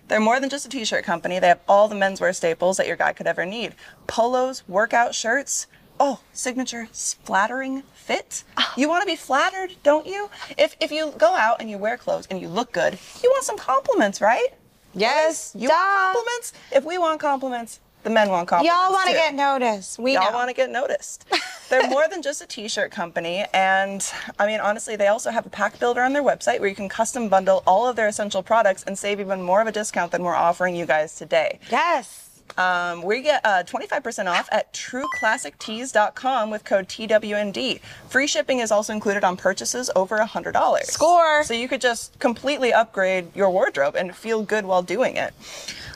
[0.09, 1.39] They're more than just a t-shirt company.
[1.39, 3.75] They have all the menswear staples that your guy could ever need.
[4.07, 5.67] Polos, workout shirts.
[5.99, 8.45] Oh, signature flattering fit.
[8.57, 8.73] Ah.
[8.77, 10.29] You want to be flattered, don't you?
[10.59, 13.45] If if you go out and you wear clothes and you look good, you want
[13.45, 14.49] some compliments, right?
[14.95, 15.53] Yes.
[15.55, 15.75] You duh.
[15.75, 16.53] want compliments?
[16.73, 18.73] If we want compliments, the men want compliments.
[18.73, 19.99] Y'all want to get noticed.
[19.99, 21.25] We Y'all want to get noticed.
[21.69, 24.01] They're more than just a t-shirt company, and
[24.39, 26.89] I mean honestly, they also have a pack builder on their website where you can
[26.89, 30.23] custom bundle all of their essential products and save even more of a discount than
[30.23, 31.59] we're offering you guys today.
[31.69, 32.26] yes.
[32.59, 37.81] Um, we get uh, 25% off at trueclassictees.com with code TWND.
[38.09, 40.83] Free shipping is also included on purchases over $100.
[40.85, 41.45] Score.
[41.45, 45.35] So you could just completely upgrade your wardrobe and feel good while doing it.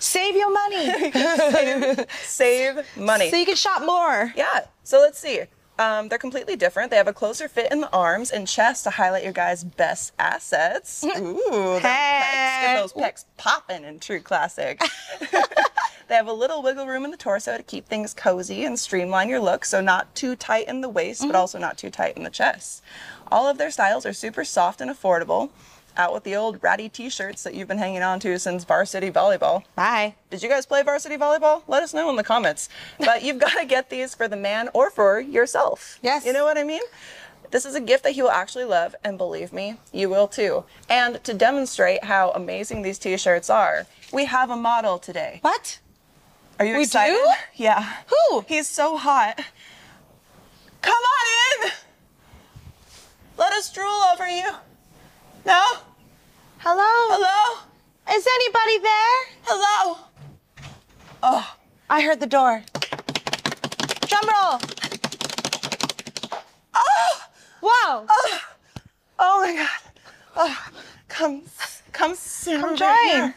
[0.01, 1.13] Save your money
[2.23, 3.31] Save money.
[3.31, 4.33] so you can shop more.
[4.35, 4.67] Yeah.
[4.83, 5.43] So let's see.
[5.79, 6.91] Um, they're completely different.
[6.91, 10.13] They have a closer fit in the arms and chest to highlight your guys' best
[10.19, 11.03] assets.
[11.05, 11.11] Ooh,
[11.51, 14.83] those pecs, get those pecs popping in true classic.
[16.11, 19.29] they have a little wiggle room in the torso to keep things cozy and streamline
[19.29, 21.37] your look, so not too tight in the waist, but mm-hmm.
[21.37, 22.83] also not too tight in the chest.
[23.31, 25.51] All of their styles are super soft and affordable.
[25.97, 29.63] Out with the old ratty t-shirts that you've been hanging on to since varsity volleyball.
[29.77, 30.17] Bye.
[30.31, 31.63] Did you guys play varsity volleyball?
[31.69, 32.69] Let us know in the comments.
[32.99, 36.01] But you've got to get these for the man or for yourself.
[36.03, 36.27] Yes.
[36.27, 36.83] You know what I mean?
[37.53, 40.65] This is a gift that he will actually love, and believe me, you will too.
[40.89, 45.39] And to demonstrate how amazing these t-shirts are, we have a model today.
[45.43, 45.79] What?
[46.61, 47.15] Are you We excited?
[47.15, 47.33] do?
[47.55, 47.91] Yeah.
[48.09, 48.45] Who?
[48.47, 49.41] He's so hot.
[50.83, 51.73] Come on in.
[53.39, 54.45] Let us drool over you.
[55.47, 55.65] No?
[56.59, 56.85] Hello?
[57.17, 57.61] Hello?
[58.15, 59.27] Is anybody there?
[59.45, 59.99] Hello?
[61.23, 61.57] Oh.
[61.89, 62.63] I heard the door.
[64.07, 64.61] Drum roll.
[66.75, 67.23] Oh!
[67.63, 68.07] Whoa.
[68.07, 68.41] Oh
[69.19, 69.93] oh my god.
[70.37, 70.69] Oh,
[71.09, 71.43] come,
[71.93, 73.35] come sit Come join.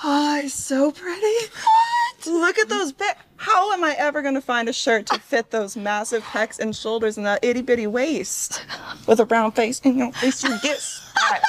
[0.00, 0.10] Here.
[0.10, 1.52] Oh, he's so pretty.
[1.52, 2.26] What?
[2.26, 3.14] Look at those big.
[3.36, 7.16] How am I ever gonna find a shirt to fit those massive pecs and shoulders
[7.16, 8.64] and that itty bitty waist
[9.06, 10.84] with a brown face and your face you get?
[11.22, 11.42] All right.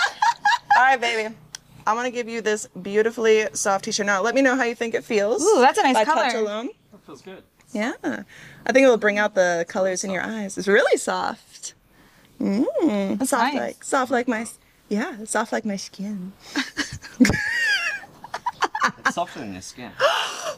[0.78, 1.36] All right, baby.
[1.88, 4.06] I'm gonna give you this beautifully soft t-shirt.
[4.06, 5.44] Now, let me know how you think it feels.
[5.44, 6.70] Ooh, that's a nice by touch alone.
[6.92, 7.44] That feels good.
[7.72, 10.58] Yeah, I think it will bring out the colors in your eyes.
[10.58, 11.74] It's really soft.
[12.40, 13.56] Mmm, soft nice.
[13.56, 14.46] like soft like my
[14.88, 16.34] yeah, soft like my skin.
[19.10, 19.92] It's softer than your skin.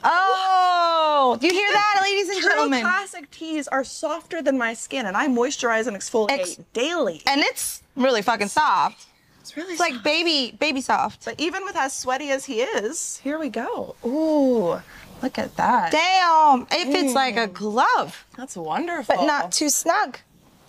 [0.04, 2.82] Oh, do you hear that, ladies and True gentlemen?
[2.82, 7.22] classic Tees are softer than my skin, and I moisturize and exfoliate Ex- daily.
[7.28, 9.08] And it's really fucking soft.
[9.40, 9.90] It's really soft.
[9.90, 11.26] It's like baby, baby soft.
[11.26, 13.96] But even with as sweaty as he is, here we go.
[14.06, 14.82] Ooh,
[15.22, 15.92] look at that.
[15.92, 17.54] Damn, it fits like a mm.
[17.54, 19.16] glove, That's wonderful.
[19.16, 20.18] but not too snug.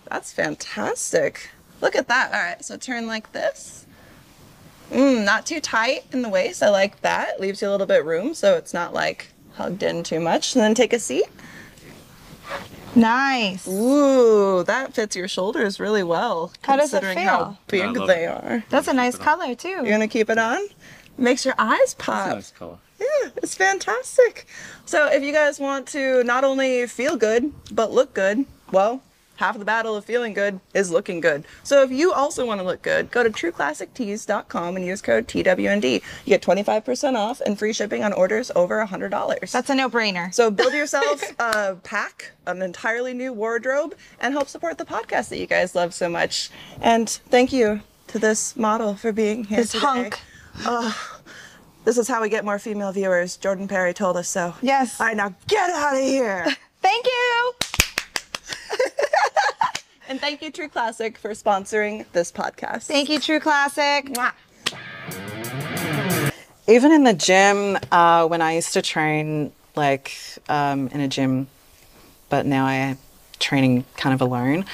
[0.09, 1.49] That's fantastic.
[1.81, 2.33] Look at that.
[2.33, 3.85] All right, so turn like this.
[4.91, 6.61] Mm, not too tight in the waist.
[6.61, 7.39] I like that.
[7.39, 10.55] Leaves you a little bit room so it's not like hugged in too much.
[10.55, 11.25] And then take a seat.
[12.95, 13.67] Nice.
[13.67, 16.51] Ooh, that fits your shoulders really well.
[16.61, 17.57] How does it considering how feel?
[17.67, 18.27] big I love they it.
[18.27, 18.63] are.
[18.69, 19.69] That's a nice color too.
[19.69, 20.59] You're gonna keep it on?
[21.17, 22.29] Makes your eyes It's a pop.
[22.35, 22.77] nice color.
[22.99, 24.45] Yeah, it's fantastic.
[24.85, 29.01] So if you guys want to not only feel good, but look good, well,
[29.37, 31.43] half the battle of feeling good is looking good.
[31.63, 35.93] So if you also want to look good, go to trueclassictees.com and use code TWND.
[35.93, 39.51] You get 25% off and free shipping on orders over $100.
[39.51, 40.33] That's a no-brainer.
[40.33, 45.37] so build yourself a pack, an entirely new wardrobe, and help support the podcast that
[45.39, 46.49] you guys love so much.
[46.81, 49.85] And thank you to this model for being here This today.
[49.85, 50.19] hunk.
[51.85, 53.35] This is how we get more female viewers.
[53.35, 54.55] Jordan Perry told us so.
[54.61, 55.01] Yes.
[55.01, 56.45] All right, now get out of here.
[56.81, 57.53] Thank you.
[60.07, 62.83] and thank you, True Classic, for sponsoring this podcast.
[62.83, 64.05] Thank you, True Classic.
[64.05, 64.33] Mwah.
[66.67, 70.13] Even in the gym, uh, when I used to train like
[70.47, 71.47] um, in a gym,
[72.29, 72.97] but now I am
[73.39, 74.65] training kind of alone.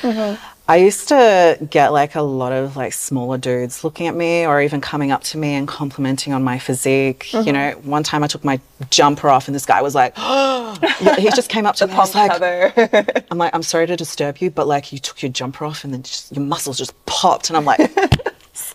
[0.69, 4.61] I used to get like a lot of like smaller dudes looking at me or
[4.61, 7.33] even coming up to me and complimenting on my physique.
[7.33, 7.51] You mm-hmm.
[7.51, 10.15] know, one time I took my jumper off and this guy was like,
[11.17, 11.93] he just came up to me.
[11.93, 15.31] I was like, I'm like, I'm sorry to disturb you, but like you took your
[15.31, 17.49] jumper off and then just, your muscles just popped.
[17.49, 17.79] And I'm like,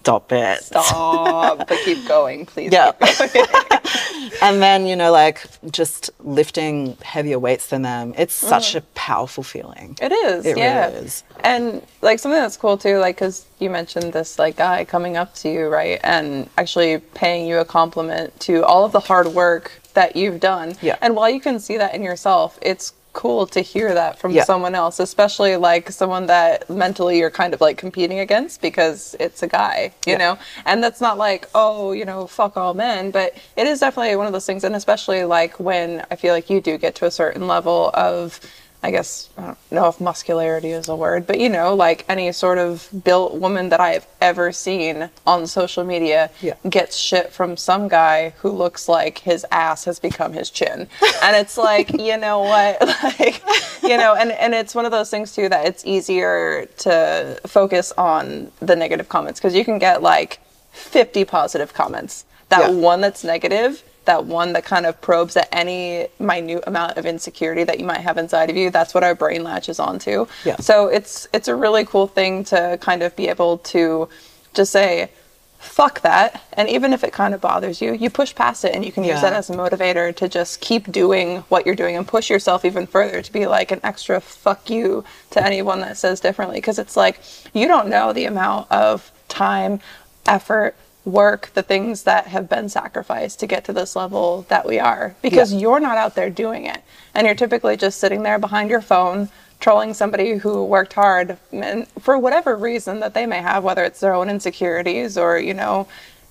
[0.05, 0.62] stop it.
[0.62, 2.71] Stop, but keep going, please.
[2.71, 2.93] Yeah.
[4.43, 8.51] and then, you know, like just lifting heavier weights than them, it's mm-hmm.
[8.51, 9.97] such a powerful feeling.
[10.03, 10.45] It is.
[10.45, 10.88] It yeah.
[10.88, 11.25] really is.
[11.40, 15.35] And like something that's cool too, like because you mentioned this like guy coming up
[15.37, 19.81] to you, right, and actually paying you a compliment to all of the hard work
[19.95, 20.75] that you've done.
[20.83, 20.99] Yeah.
[21.01, 24.44] And while you can see that in yourself, it's cool to hear that from Yeah.
[24.44, 29.42] someone else, especially like someone that mentally you're kind of like competing against because it's
[29.42, 30.18] a guy, you Yeah.
[30.18, 30.38] know?
[30.66, 34.27] And that's not like, oh, you know, fuck all men, but it is definitely one
[34.27, 34.64] of those things.
[34.64, 38.38] And especially like when I feel like you do get to a certain level of,
[38.85, 42.31] I guess, I don't know if muscularity is a word, but you know, like any
[42.33, 46.55] sort of built woman that I have ever seen on social media Yeah.
[46.68, 50.87] gets shit from some guy who looks like his ass has become his chin.
[51.23, 52.77] And it's like, you know what?
[53.18, 53.42] Like,
[53.83, 57.90] you know, and, and it's one of those things too that it's easier to focus
[57.97, 60.40] on the negative comments because you can get like
[60.73, 62.25] 50 positive comments.
[62.51, 62.77] That Yeah.
[62.77, 67.64] one that's negative, that one that kind of probes at any minute amount of insecurity
[67.64, 70.27] that you might have inside of you, that's what our brain latches onto.
[70.45, 70.57] Yeah.
[70.57, 74.09] So it's it's a really cool thing to kind of be able to
[74.53, 75.11] just say,
[75.59, 76.43] fuck that.
[76.53, 79.03] And even if it kind of bothers you, you push past it and you can
[79.03, 82.64] use that as a motivator to just keep doing what you're doing and push yourself
[82.64, 86.59] even further to be like an extra fuck you to anyone that says differently.
[86.59, 87.19] Because it's like,
[87.55, 89.81] you don't know the amount of time,
[90.27, 94.79] effort, work, the things that have been sacrificed to get to this level that we
[94.79, 96.83] are because you're not out there doing it.
[97.14, 99.29] And you're typically just sitting there behind your phone
[99.61, 104.01] trolling somebody who worked hard and for whatever reason that they may have whether it's
[104.01, 105.87] their own insecurities or you know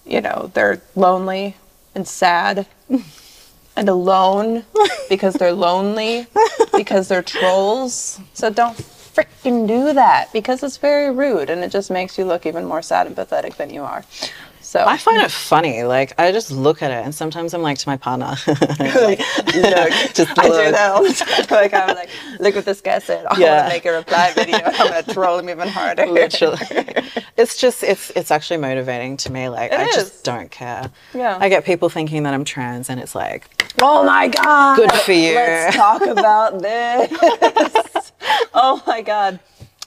[0.05, 1.55] you know they're lonely
[1.95, 2.67] and sad
[3.75, 4.63] and alone
[5.09, 6.27] because they're lonely
[6.75, 8.19] because they're trolls.
[8.33, 12.45] So don't freaking do that because it's very rude and it just makes you look
[12.45, 14.03] even more sad and pathetic than you are
[14.73, 15.83] so I find it funny.
[15.83, 19.19] Like I just look at it, and sometimes I'm like to my partner, like,
[19.53, 21.45] look, just I do that all the time.
[21.51, 22.09] Like I'm like,
[22.39, 23.25] look what this guy said.
[23.29, 23.51] I Yeah.
[23.61, 24.57] want to make a reply video.
[24.63, 26.07] I'm gonna troll him even harder.
[26.07, 26.57] literally
[27.37, 29.95] it's just it's it's actually motivating to me like It i is.
[29.95, 31.37] just don't care Yeah.
[31.41, 33.47] i get people thinking that i'm trans and it's like
[33.81, 34.75] Oh my god.
[34.77, 38.11] good for you Let's talk about this.
[38.53, 39.39] oh my god.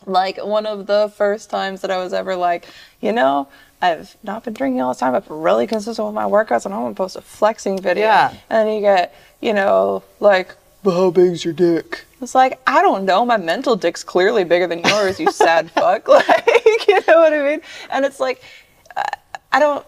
[0.07, 2.66] Like one of the first times that I was ever like,
[3.01, 3.49] you know,
[3.83, 5.14] I've not been drinking all the time.
[5.14, 8.05] I've been really consistent with my workouts, and I'm gonna post a flexing video.
[8.05, 8.31] Yeah.
[8.49, 12.05] And then you get, you know, like, well, how big's your dick?
[12.23, 13.27] It's like I don't know.
[13.27, 15.19] My mental dick's clearly bigger than yours.
[15.21, 16.07] You sad fuck.
[16.09, 17.61] Like, you know what I mean?
[17.90, 18.40] And it's like,
[18.97, 19.05] I-
[19.53, 19.85] I don't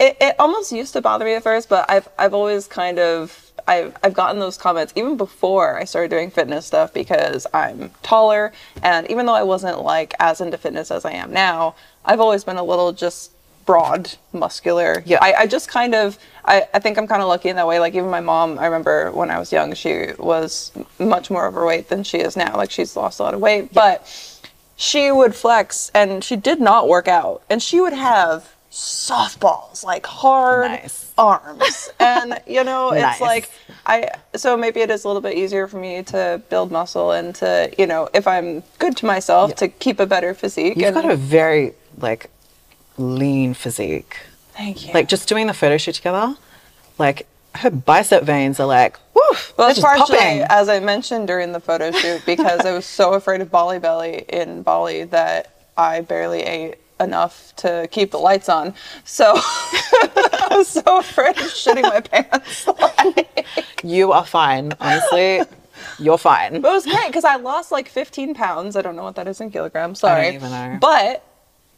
[0.00, 3.51] it, it almost used to bother me at first, but I've I've always kind of
[3.66, 8.52] I've I've gotten those comments even before I started doing fitness stuff because I'm taller
[8.82, 12.44] and even though I wasn't like as into fitness as I am now, I've always
[12.44, 13.32] been a little just
[13.64, 15.02] broad, muscular.
[15.06, 15.18] Yeah.
[15.20, 17.78] I, I just kind of I, I think I'm kind of lucky in that way.
[17.78, 21.88] Like even my mom, I remember when I was young, she was much more overweight
[21.88, 22.56] than she is now.
[22.56, 24.06] Like she's lost a lot of weight, but
[24.76, 30.06] she would flex and she did not work out and she would have softballs like
[30.06, 31.01] hard Nice.
[31.18, 31.90] Arms.
[31.98, 33.50] And you know it's like
[33.86, 37.34] i so maybe it is a little bit easier for me to build muscle and
[37.34, 40.94] to you know if i'm good to myself to keep a better physique you've and
[40.94, 42.30] got a very like
[42.98, 44.18] lean physique.
[44.52, 44.92] Thank you.
[44.92, 46.36] Like just doing the photo shoot together
[46.98, 50.42] like her bicep veins are like woof well it's partially popping.
[50.48, 54.24] as i mentioned during the photo shoot because i was so afraid of bali belly
[54.28, 58.74] in bali that i barely ate enough to keep the lights on.
[59.04, 59.34] So
[60.54, 62.66] i was so afraid of shitting my pants
[63.82, 65.40] you are fine honestly
[65.98, 68.76] you're fine But it was great because I lost like 15 pounds.
[68.76, 69.98] I don't know what that is in kilograms.
[69.98, 70.20] Sorry.
[70.20, 70.78] I don't even know.
[70.80, 71.24] But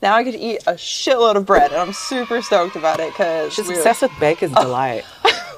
[0.03, 3.57] now I to eat a shitload of bread, and I'm super stoked about it because
[3.57, 4.63] just obsessed with baker's oh.
[4.63, 5.05] delight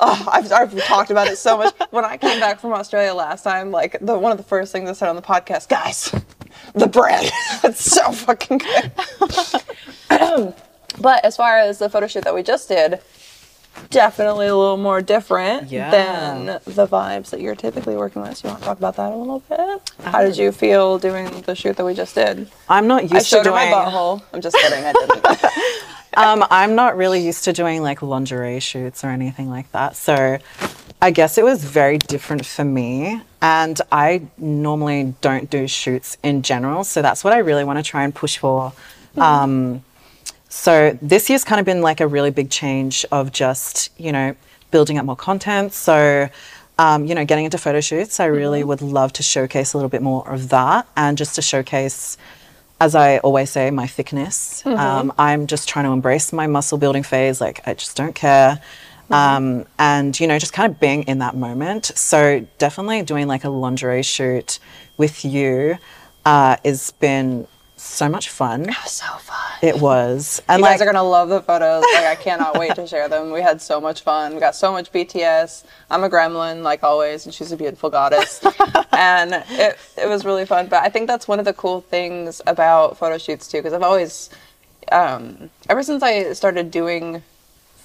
[0.00, 1.74] Oh, I've, I've talked about it so much.
[1.90, 4.88] When I came back from Australia last time, like the one of the first things
[4.88, 6.14] I said on the podcast, guys,
[6.74, 7.30] the bread.
[7.64, 8.92] it's so fucking good.
[11.00, 13.00] but as far as the photo shoot that we just did,
[13.90, 15.90] definitely a little more different Yeah.
[15.90, 18.36] than the vibes that you're typically working with.
[18.38, 19.90] So you want to talk about that a little bit?
[20.04, 22.48] How did you feel doing the shoot that we just did?
[22.68, 24.22] i'm not used I to showed her doing my butthole.
[24.32, 24.84] I'm just kidding.
[24.84, 25.44] I didn't.
[26.16, 29.94] um, I'm not really used to doing like lingerie shoots or anything like that.
[29.96, 30.38] So
[31.02, 33.20] I guess it was very different for me.
[33.42, 36.82] And I normally don't do shoots in general.
[36.84, 38.72] So that's what I really want to try and push for.
[39.18, 39.82] Um,
[40.56, 44.34] so this year's kind of been like a really big change of just, you know,
[44.70, 45.74] building up more content.
[45.74, 46.28] So,
[46.78, 49.90] um, you know, getting into photo shoots, I really would love to showcase a little
[49.90, 52.16] bit more of that and just to showcase
[52.80, 54.64] as I always say, my thickness.
[54.66, 57.40] Um, I'm just trying to embrace my muscle building phase.
[57.40, 58.60] Like, I just don't care.
[59.10, 61.86] Um, and, you know, just kind of being in that moment.
[61.86, 64.58] So, definitely doing like a lingerie shoot
[64.98, 65.78] with you
[66.26, 67.46] uh, has been
[67.86, 68.72] so much fun.
[68.86, 69.36] so fun.
[69.62, 70.42] It was.
[70.48, 71.82] And You like, guys are gonna love the photos.
[71.94, 73.30] Like I cannot wait to share them.
[73.30, 74.34] We had so much fun.
[74.34, 75.64] We got so much BTS.
[75.90, 78.44] I'm a gremlin, like always, and she's a beautiful goddess.
[78.92, 80.66] and it it was really fun.
[80.68, 83.82] But I think that's one of the cool things about photo shoots too, because I've
[83.82, 84.30] always,
[84.92, 87.22] um, ever since I started doing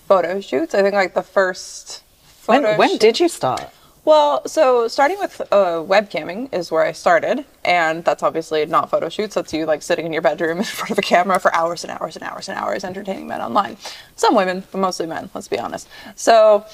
[0.08, 2.04] photo shoots, I think like the first.
[2.46, 3.70] when, photo when did you start?
[4.04, 9.10] Well, so starting with uh, webcamming is where I started, and that's obviously not photo
[9.10, 9.36] shoots.
[9.36, 11.92] That's you like sitting in your bedroom in front of a camera for hours and
[11.92, 13.78] hours and hours and hours, entertaining men online.
[14.16, 15.30] Some women, but mostly men.
[15.36, 15.88] Let's be honest.
[16.16, 16.66] So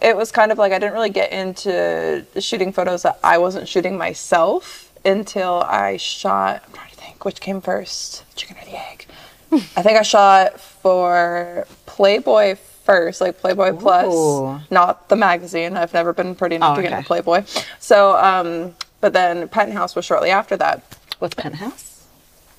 [0.00, 3.68] it was kind of like I didn't really get into shooting photos that I wasn't
[3.68, 6.62] shooting myself until I shot.
[6.66, 9.06] I'm trying to think which came first, chicken or the egg.
[9.52, 12.56] I think I shot for Playboy
[12.90, 15.76] first, like Playboy Plus, not the magazine.
[15.76, 16.98] I've never been pretty enough Oh, to get okay.
[16.98, 17.44] into Playboy.
[17.78, 20.82] So, um, but then Penthouse was shortly after that.
[21.18, 22.06] What's Penthouse?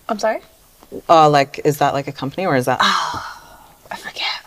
[0.08, 0.40] I'm sorry?
[1.10, 2.80] Oh, like, is that like a company or is that?
[2.82, 3.40] Oh,
[3.90, 4.42] I forget.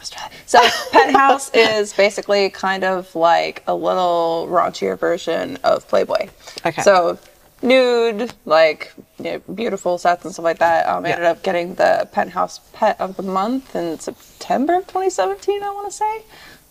[0.46, 0.61] So
[0.92, 6.28] Penthouse is basically kind of like a little raunchier version of Playboy.
[6.64, 6.82] Okay.
[6.82, 7.18] So
[7.64, 10.86] nude, like you know, beautiful sets and stuff like that.
[10.88, 11.14] Um, I Yeah.
[11.16, 15.86] ended up getting the Penthouse Pet of the Month in September of 2017, I want
[15.90, 16.22] to say.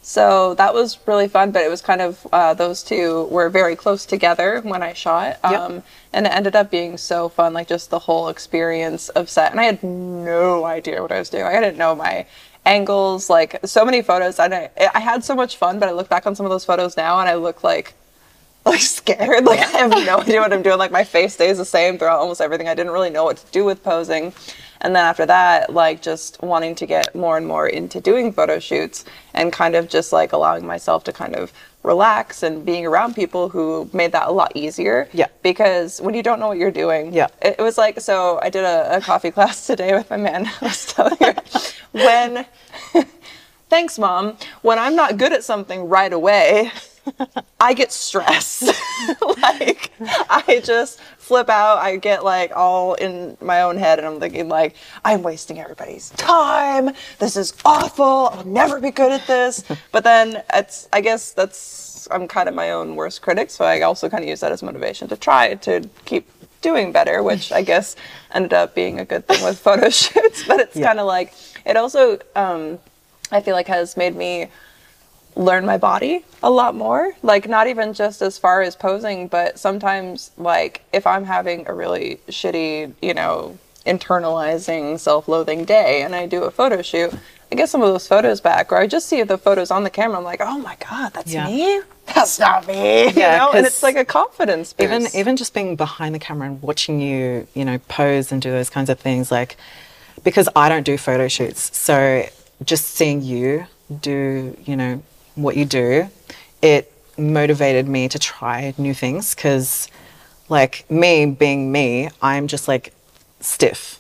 [0.06, 3.76] So that was really fun, but it was kind of uh, those two were very
[3.78, 5.82] close together when I shot, um,
[6.12, 9.52] and it ended up being so fun, like just the whole experience of set.
[9.52, 11.44] And I had no idea what I was doing.
[11.46, 12.26] I didn't know my
[12.66, 14.40] angles, like so many photos.
[14.40, 16.98] I I had so much fun, but I look back on some of those photos
[16.98, 17.94] now, and I look like
[18.66, 19.46] like scared.
[19.46, 20.78] Like I have no idea what I'm doing.
[20.78, 22.68] Like my face stays the same throughout almost everything.
[22.68, 24.34] I didn't really know what to do with posing.
[24.82, 28.60] And then after that, like just wanting to get more and more into doing photo
[28.60, 31.54] shoots and kind of just like allowing myself to kind of
[31.84, 35.08] relax and being around people who made that a lot easier.
[35.14, 35.28] Yeah.
[35.42, 37.28] Because when you don't know what you're doing, Yeah.
[37.42, 40.48] it, it was like so I did a, a coffee class today with my man.
[40.62, 41.36] I was telling her
[41.94, 42.46] when
[43.70, 46.72] thanks mom when i'm not good at something right away
[47.60, 48.64] i get stressed.
[49.42, 49.92] Like
[50.30, 51.80] i just flip out.
[51.80, 56.12] I get like all in my own head and i'm thinking like i'm wasting everybody's
[56.12, 56.92] time.
[57.20, 58.30] This is awful.
[58.32, 59.64] I'll never be good at this.
[59.92, 63.82] But then it's i guess that's i'm kind of my own worst critic so i
[63.82, 66.30] also kind of use that as motivation to try to keep
[66.62, 67.96] doing better which i guess
[68.34, 70.44] ended up being a good thing with photo shoots.
[70.48, 70.88] But it's Yeah.
[70.88, 71.34] kind of like
[71.66, 72.80] it also um,
[73.32, 74.48] I feel like has made me
[75.36, 77.14] learn my body a lot more.
[77.24, 81.74] Like not even just as far as posing, but sometimes like if I'm having a
[81.74, 87.14] really shitty, you know, internalizing self-loathing day and I do a photo shoot,
[87.52, 89.90] I get some of those photos back or I just see the photos on the
[89.90, 91.46] camera I'm like, "Oh my god, that's Yeah.
[91.48, 91.82] me?
[92.14, 94.84] That's not me." You know, And it's like a confidence boost.
[94.84, 98.52] even even just being behind the camera and watching you you know pose and do
[98.52, 99.58] those kinds of things like
[100.24, 102.26] because i don't do photo shoots so
[102.64, 103.66] just seeing you
[104.02, 105.02] do you know
[105.36, 106.10] what you do
[106.62, 109.88] it motivated me to try new things because
[110.50, 112.94] like me being me i'm just like
[113.40, 114.00] stiff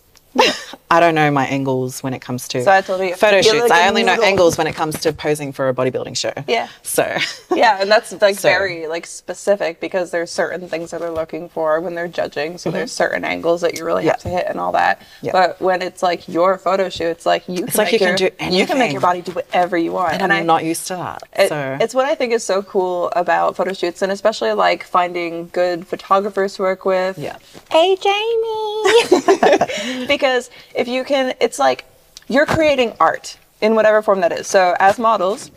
[0.89, 3.71] I don't know my angles when it comes to So I told you, photo shoots.
[3.71, 6.33] I only know angles when it comes to posing for a bodybuilding show.
[6.47, 6.67] Yeah.
[6.83, 7.17] So
[7.55, 11.49] yeah and that's like So- very like specific because there's certain things that they're looking
[11.49, 14.37] for when they're judging so there's certain angles that you really have to Mm-hmm.
[14.37, 15.31] Hit and all that Yeah.
[15.33, 18.07] but when it's like your photo shoot it's like you can like make you can
[18.17, 20.63] your, do you can make your body do whatever you want and, I'm I, not
[20.63, 21.23] used to that.
[21.37, 24.83] it- so it's what I think is so cool about photo shoots and especially like
[24.83, 27.37] finding good photographers to work with yeah.
[27.69, 30.03] Hey Jamie.
[30.07, 31.85] because if you can, it's like
[32.27, 34.47] you're creating art in whatever form that is.
[34.47, 35.51] So as models,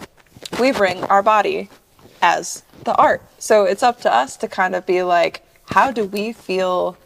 [0.61, 1.69] we bring our body
[2.23, 3.23] as the art.
[3.39, 6.97] So it's up to us to kind of be like, how do we feel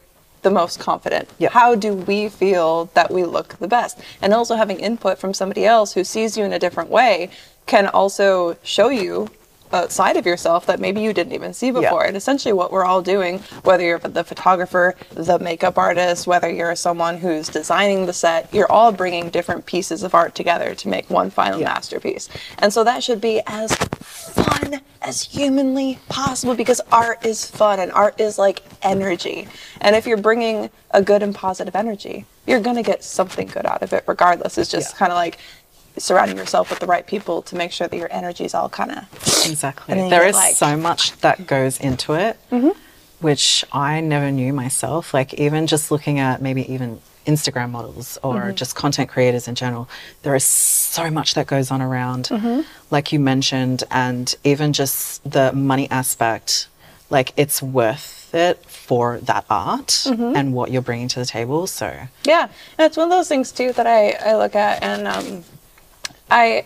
[0.43, 1.29] the most confident?
[1.39, 1.51] Yeah.
[1.51, 3.99] How do we feel that we look the best?
[4.23, 7.31] And also having input from somebody else who sees you in a different way
[7.67, 9.29] can also show you
[9.73, 12.05] a side of yourself that maybe you didn't even see before.
[12.05, 16.75] And essentially, what we're all doing, whether you're the photographer, the makeup artist, whether you're
[16.77, 21.09] someone who's designing the set, you're all bringing different pieces of art together to make
[21.11, 22.29] one final masterpiece.
[22.59, 27.91] And so that should be as fun as humanly possible because art is fun and
[27.93, 29.49] art is like energy.
[29.81, 33.65] And if you're bringing a good and positive energy, you're going to get something good
[33.67, 34.59] out of it regardless.
[34.59, 34.99] It's just Yeah.
[34.99, 35.39] kind of like
[35.97, 38.91] surrounding yourself with the right people to make sure that your energy is all kind
[38.91, 39.05] of
[39.47, 39.93] Exactly.
[39.93, 42.71] And then you There is like- so much that goes into it, mm-hmm.
[43.21, 45.13] which I never knew myself.
[45.13, 48.55] Like, even just looking at maybe even Instagram models or mm-hmm.
[48.55, 49.89] just content creators in general,
[50.23, 52.63] there is so much that goes on around, mm-hmm.
[52.91, 56.69] like you mentioned, and even just the money aspect.
[57.11, 61.67] Like, it's worth it for that art and what you're bringing to the table.
[61.67, 65.09] So, Yeah, and it's one of those things too that I, I look at, and
[65.09, 65.45] um,
[66.31, 66.65] I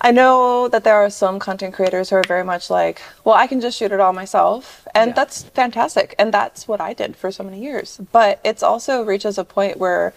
[0.00, 3.48] I know that there are some content creators who are very much like, well, I
[3.48, 5.14] can just shoot it all myself, and Yeah.
[5.14, 7.98] that's fantastic, and that's what I did for so many years.
[8.12, 10.14] But it's also reaches a point where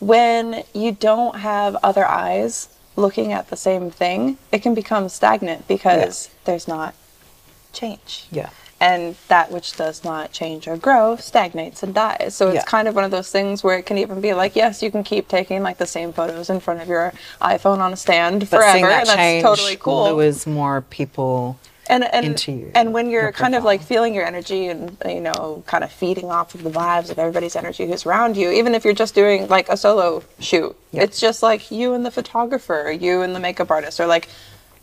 [0.00, 5.68] when you don't have other eyes looking at the same thing, it can become stagnant
[5.68, 6.94] because there's not
[7.72, 8.50] change yeah.
[8.80, 12.34] And that which does not change or grow stagnates and dies.
[12.34, 12.64] So it's Yeah.
[12.64, 15.04] kind of one of those things where it can even be like, yes, you can
[15.04, 18.48] keep taking like the same photos in front of your iPhone on a stand But
[18.60, 20.04] forever, that and that's change, totally cool.
[20.04, 21.58] there was more people.
[21.86, 24.96] and and into you, and when you're your kind of like feeling your energy and
[25.04, 28.50] you know kind of feeding off of the vibes of everybody's energy who's around you
[28.50, 32.10] even if you're just doing like a solo shoot it's just like you and the
[32.10, 34.28] photographer you and the makeup artist or like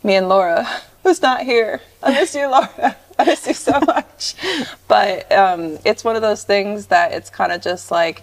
[0.04, 0.64] me and Laura
[1.02, 4.34] who's not here I miss you Laura I miss you so much
[4.88, 8.22] but um, it's one of those things that it's kind of just like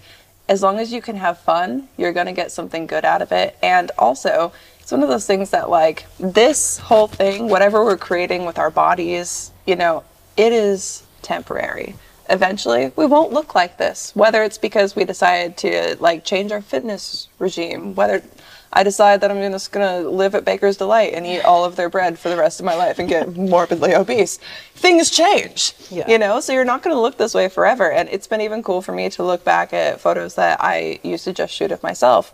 [0.50, 3.32] as long as you can have fun, you're going to get something good out of
[3.32, 3.56] it.
[3.62, 8.46] And also, it's one of those things that, like, this whole thing, whatever we're creating
[8.46, 10.04] with our bodies, you know,
[10.36, 11.94] it is temporary.
[12.30, 14.12] Eventually, we won't look like this.
[14.16, 18.24] Whether it's because we decided to like change our fitness regime, whether
[18.72, 21.90] I decide that I'm just gonna live at Baker's Delight and eat all of their
[21.90, 24.38] bread for the rest of my life and get morbidly obese.
[24.76, 26.08] Things change, Yeah.
[26.08, 26.40] you know.
[26.40, 27.92] So you're not gonna look this way forever.
[27.92, 31.24] And it's been even cool for me to look back at photos that I used
[31.26, 32.34] to just shoot of myself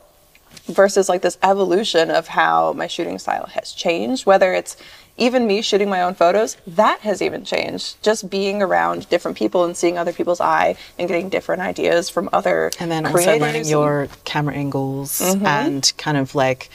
[0.68, 4.76] versus like this evolution of how my shooting style has changed whether it's
[5.18, 8.02] even me shooting my own photos that has even changed.
[8.02, 12.30] Just being around different people and seeing other people's eye and getting different ideas from
[12.34, 15.46] other and then also learning your camera angles mm-hmm.
[15.46, 16.70] and kind of like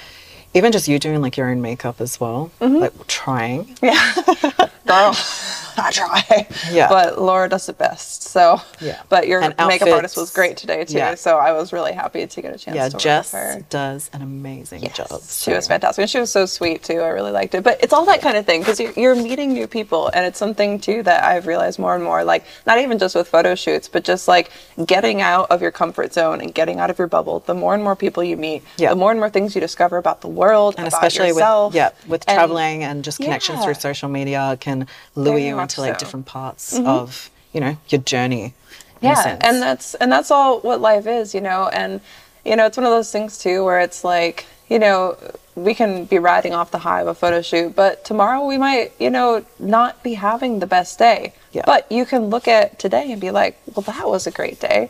[0.54, 2.76] even just you doing like your own makeup as well mm-hmm.
[2.76, 4.12] like trying yeah
[4.86, 5.14] girl
[5.76, 6.88] I try Yeah.
[6.88, 9.00] but Laura does it best so Yeah.
[9.08, 11.14] but your And makeup artist was great today too Yeah.
[11.14, 13.60] so I was really happy to get a chance yeah to work jess with her
[13.70, 16.02] does an amazing job She was fantastic.
[16.02, 17.00] And she was so sweet too.
[17.00, 17.62] I really liked it.
[17.62, 20.08] But it's all that kind of thing because you're, you're meeting new people.
[20.12, 23.28] And it's something too that I've realized more and more like, not even just with
[23.28, 24.50] photo shoots, but just like
[24.86, 27.40] getting out of your comfort zone and getting out of your bubble.
[27.40, 28.90] The more and more people you meet, Yeah.
[28.90, 31.72] the more and more things you discover about the world, and especially yourself.
[31.72, 33.64] with yeah with And- traveling and just connections Yeah.
[33.64, 34.78] through social media can
[35.24, 35.92] lure Very you into like so.
[35.92, 35.98] Mm-hmm.
[36.04, 36.64] different parts
[36.96, 38.44] of you know your journey
[39.02, 39.40] in a yeah sense.
[39.48, 41.90] and that's and that's all what life is you know and
[42.48, 44.36] you know it's one of those things too where it's like
[44.72, 45.00] you know
[45.66, 48.86] we can be riding off the high of a photo shoot but tomorrow we might
[49.04, 49.28] you know
[49.78, 51.20] not be having the best day
[51.56, 51.64] Yeah.
[51.72, 54.80] but you can look at today and be like well that was a great day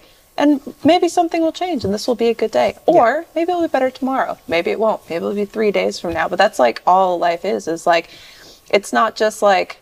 [0.41, 3.63] and maybe something will change and this will be a good day or maybe it'll
[3.63, 6.59] be better tomorrow maybe it won't maybe it'll be three days from now but that's
[6.59, 8.11] like all life is is like
[8.71, 9.81] it's not just like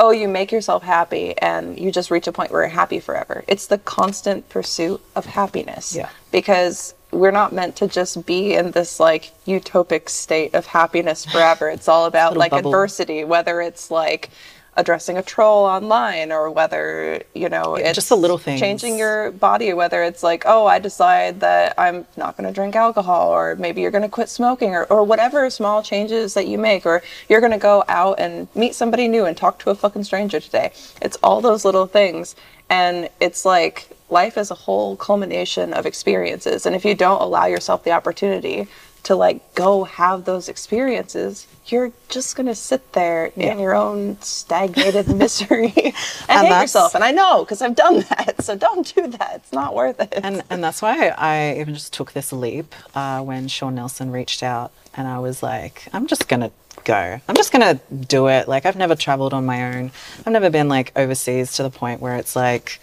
[0.00, 3.44] oh, you make yourself happy and you just reach a point where you're happy forever.
[3.46, 5.94] It's the constant pursuit of happiness.
[5.94, 6.08] Yeah.
[6.32, 11.68] Because we're not meant to just be in this like utopic state of happiness forever.
[11.68, 12.70] It's all about like bubble.
[12.70, 14.30] adversity, whether it's like
[14.76, 18.60] addressing a troll online or whether, you know, it's just the little things.
[18.60, 22.76] Changing your body, whether it's like, oh, I decide that I'm not going to drink
[22.76, 26.56] alcohol, or maybe you're going to quit smoking, or, or whatever small changes that you
[26.56, 29.74] make, or you're going to go out and meet somebody new and talk to a
[29.74, 30.72] fucking stranger today.
[31.02, 32.36] It's all those little things.
[32.68, 36.66] And it's like life is a whole culmination of experiences.
[36.66, 38.68] And if you don't allow yourself the opportunity
[39.04, 45.08] to like go have those experiences, you're just gonna sit there in your own stagnated
[45.16, 45.72] misery
[46.28, 46.94] and, hate yourself.
[46.94, 48.42] And I know because I've done that.
[48.42, 49.32] So don't do that.
[49.36, 50.12] It's not worth it.
[50.22, 54.42] and and that's why I even just took this leap uh, when Sean Nelson reached
[54.42, 56.50] out, and I was like, I'm just gonna
[56.84, 57.20] go.
[57.28, 58.48] I'm just gonna do it.
[58.48, 59.92] Like I've never traveled on my own.
[60.26, 62.80] I've never been like overseas to the point where it's like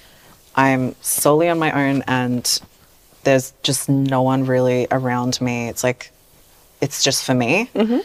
[0.55, 2.61] I'm solely on my own, and
[3.27, 5.67] there's just no one really around me.
[5.67, 6.11] It's like
[6.79, 7.99] it's just for me, mm-hmm.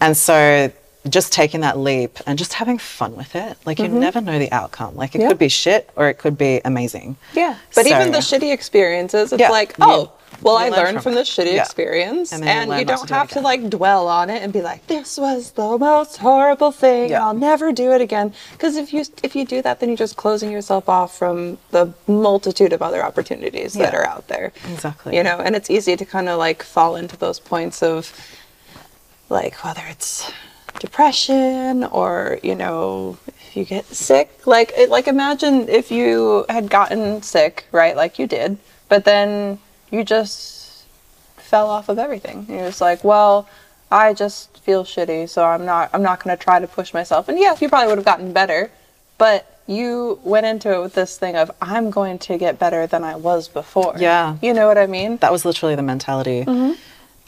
[0.00, 0.72] and so.
[1.08, 3.56] Just taking that leap and just having fun with it.
[3.64, 4.00] Like you mm-hmm.
[4.00, 4.96] never know the outcome.
[4.96, 5.28] Like it Yeah.
[5.28, 7.16] could be shit or it could be amazing.
[7.32, 7.56] yeah.
[7.74, 9.48] But even the shitty experiences, it's Yeah.
[9.48, 10.12] like, oh,
[10.42, 11.62] well, I learn learned from from, this shitty Yeah.
[11.62, 12.32] experience.
[12.32, 15.18] And And, you you don't have to like dwell on it and be like, this
[15.18, 17.10] was the most horrible thing.
[17.10, 17.24] Yeah.
[17.26, 18.32] I'll never do it again.
[18.52, 21.92] Because if you if you do that, then you're just closing yourself off from the
[22.06, 24.52] multitude of other opportunities that are out there.
[24.72, 25.16] Exactly.
[25.16, 28.12] You know, and it's easy to kind of like fall into those points of
[29.28, 30.30] like whether it's
[30.78, 36.70] depression or you know if you get sick like it, like imagine if you had
[36.70, 38.56] gotten sick right like you did
[38.88, 39.58] but then
[39.90, 40.84] you just
[41.36, 43.48] fell off of everything you're just like well
[43.90, 47.28] i just feel shitty so i'm not i'm not going to try to push myself
[47.28, 48.70] and yeah you probably would have gotten better
[49.18, 53.02] but you went into it with this thing of i'm going to get better than
[53.04, 54.36] i was before Yeah.
[54.42, 56.44] you know what i mean That was literally the mentality.
[56.44, 56.72] Mm-hmm.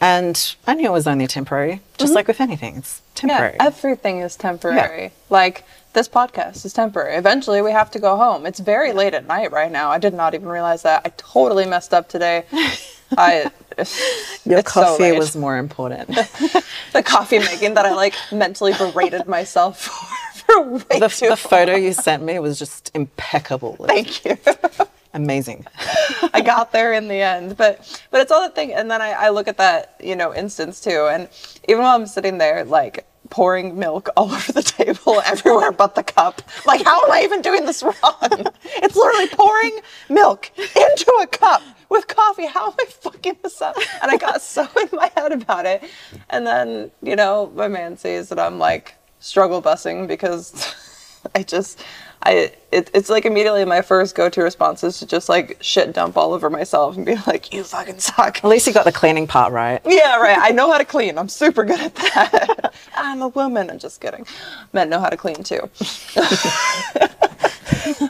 [0.01, 2.15] And I knew it was only temporary, just mm-hmm.
[2.15, 3.55] like with anything, it's temporary.
[3.57, 5.13] Yeah, everything is temporary.
[5.29, 7.15] Like this podcast is temporary.
[7.15, 8.45] Eventually, we have to go home.
[8.45, 9.89] It's very late at night right now.
[9.89, 11.03] I did not even realize that.
[11.05, 12.45] I totally messed up today.
[13.17, 13.51] I
[14.45, 15.19] Your so coffee late.
[15.19, 16.07] was more important.
[16.93, 21.37] the coffee making that I like mentally berated myself for, for way the, too the
[21.37, 23.75] photo you sent me was just impeccable.
[23.87, 24.37] Thank you.
[25.13, 25.67] Amazing.
[26.33, 27.55] I got there in the end.
[27.55, 30.33] But but it's all the thing and then I, I look at that, you know,
[30.33, 31.07] instance too.
[31.11, 31.29] And
[31.67, 36.03] even while I'm sitting there like pouring milk all over the table everywhere but the
[36.03, 36.41] cup.
[36.65, 37.95] Like how am I even doing this wrong?
[38.65, 42.47] It's literally pouring milk into a cup with coffee.
[42.47, 43.75] How am I fucking this up?
[44.01, 45.83] And I got so in my head about it.
[46.29, 50.75] And then, you know, my man sees that I'm like struggle busing because
[51.35, 51.79] I just
[52.23, 55.93] I it, it's like immediately my first go to response is to just like shit
[55.93, 58.37] dump all over myself and be like, you fucking suck.
[58.37, 59.81] At least you got the cleaning part right.
[59.85, 60.37] Yeah, right.
[60.39, 61.17] I know how to clean.
[61.17, 62.73] I'm super good at that.
[62.95, 63.69] I'm a woman.
[63.69, 64.25] I'm just kidding.
[64.71, 65.69] Men know how to clean too.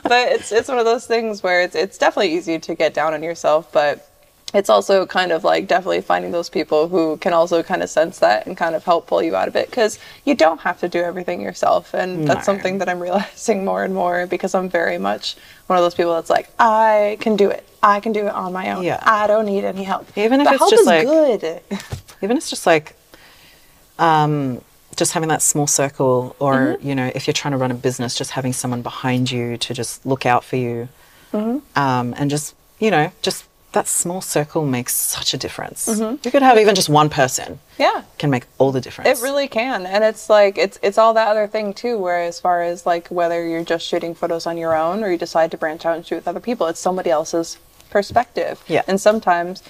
[0.04, 3.14] but it's it's one of those things where it's it's definitely easy to get down
[3.14, 4.08] on yourself, but
[4.54, 8.20] it's also kind of like definitely finding those people who can also kind of sense
[8.20, 10.88] that and kind of help pull you out of it because you don't have to
[10.88, 12.54] do everything yourself and that's No.
[12.54, 15.36] something that i'm realizing more and more because i'm very much
[15.66, 18.52] one of those people that's like i can do it i can do it on
[18.52, 19.00] my own Yeah.
[19.02, 21.60] i don't need any help Even if but it's help just is like- good
[22.22, 22.96] Even if it's just like
[23.98, 24.60] um,
[24.96, 26.88] just having that small circle, or Mm-hmm.
[26.88, 29.74] you know, if you're trying to run a business, just having someone behind you to
[29.74, 30.88] just look out for you,
[31.32, 31.58] Mm-hmm.
[31.78, 33.44] um, and just you know, just
[33.74, 35.88] that small circle makes such a difference.
[35.88, 36.16] Mm-hmm.
[36.24, 39.18] You could have even just one person yeah can make all the difference.
[39.18, 41.98] It really can, and it's like it's it's all that other thing too.
[41.98, 45.18] Where as far as like whether you're just shooting photos on your own or you
[45.18, 47.58] decide to branch out and shoot with other people, it's somebody else's
[47.90, 48.64] perspective.
[48.66, 48.82] Yeah.
[48.88, 49.62] and sometimes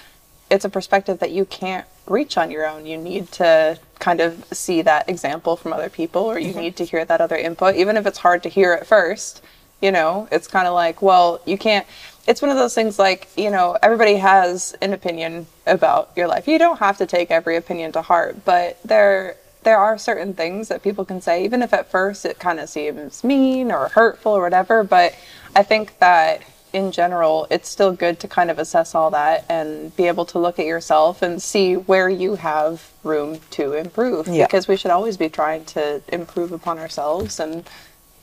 [0.49, 2.85] it's a perspective that you can't reach on your own.
[2.85, 6.85] You need to kind of see that example from other people, or you need to
[6.85, 9.41] hear that other input, even if it's hard to hear at first.
[9.81, 11.85] You know, it's kind of like, well, you can't.
[12.27, 16.47] It's one of those things like, you know, everybody has an opinion about your life.
[16.47, 20.67] You don't have to take every opinion to heart, but there there are certain things
[20.69, 24.31] that people can say, even if at first it kind of seems mean or hurtful
[24.31, 24.83] or whatever.
[24.83, 25.15] But
[25.55, 29.95] I think that in general, it's still good to kind of assess all that and
[29.95, 34.27] be able to look at yourself and see where you have room to improve.
[34.27, 34.45] Yeah.
[34.45, 37.67] Because we should always be trying to improve upon ourselves and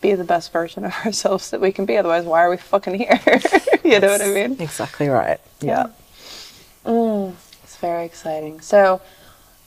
[0.02, 1.96] be the best version of ourselves that we can be.
[1.96, 3.18] Otherwise, why are we fucking here?
[3.84, 4.60] you know what I mean?
[4.60, 5.40] exactly right.
[5.62, 5.86] Yeah.
[6.84, 8.60] It's very exciting.
[8.60, 9.00] So,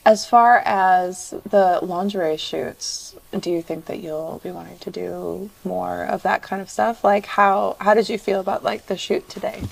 [0.05, 5.49] as far as the lingerie shoots, do you think that you'll be wanting to do
[5.63, 7.03] more of that kind of stuff?
[7.03, 9.63] Like, how how did you feel about like the shoot today?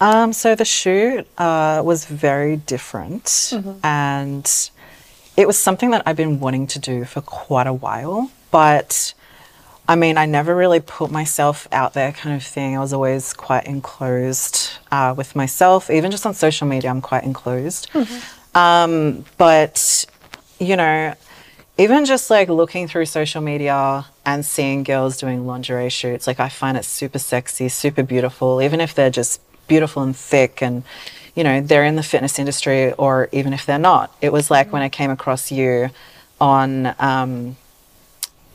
[0.00, 3.84] Um, so the shoot uh, was very different, Mm-hmm.
[3.84, 4.70] and
[5.36, 8.30] it was something that I've been wanting to do for quite a while.
[8.50, 9.12] But
[9.88, 12.76] I mean, I never really put myself out there, kind of thing.
[12.76, 15.90] I was always quite enclosed uh, with myself.
[15.90, 17.88] Even just on social media, I'm quite enclosed.
[18.54, 20.06] Um, but
[20.58, 21.14] you know,
[21.78, 26.48] even just like looking through social media and seeing girls doing lingerie shoots, like I
[26.48, 30.84] find it super sexy, super beautiful, even if they're just beautiful and thick and,
[31.34, 34.14] you know, they're in the fitness industry or even if they're not.
[34.22, 35.90] It was like when I came across you
[36.40, 37.56] on um,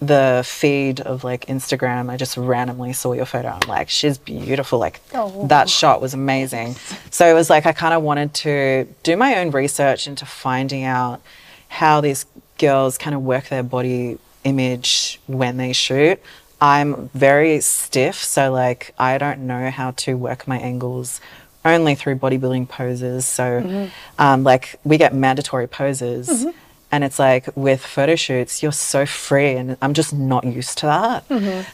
[0.02, 3.49] the feed of like Instagram, I just randomly saw your photo.
[3.49, 4.80] I'm like, she's beautiful.
[4.80, 4.99] Like
[5.47, 6.76] that shot was amazing.
[7.12, 10.84] So it was like I kind of wanted to do my own research into finding
[10.84, 11.22] out
[11.68, 12.26] how these
[12.58, 16.20] girls kind of work their body image when they shoot.
[16.60, 21.22] I'm very stiff, so like I don't know how to work my angles
[21.64, 23.26] only through bodybuilding poses.
[23.28, 26.45] So, um, like we get mandatory poses,
[26.91, 30.85] and it's like with photo shoots, you're so free, and I'm just not used to
[30.87, 31.23] that.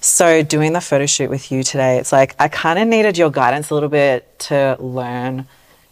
[0.01, 3.31] So, doing the photo shoot with you today, it's like I kind of needed your
[3.31, 5.47] guidance a little bit to learn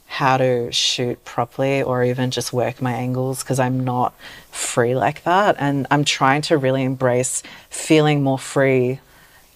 [0.08, 4.14] how to shoot properly or even just work my angles because I'm not
[4.52, 5.56] free like that.
[5.60, 9.00] And I'm trying to really embrace feeling more free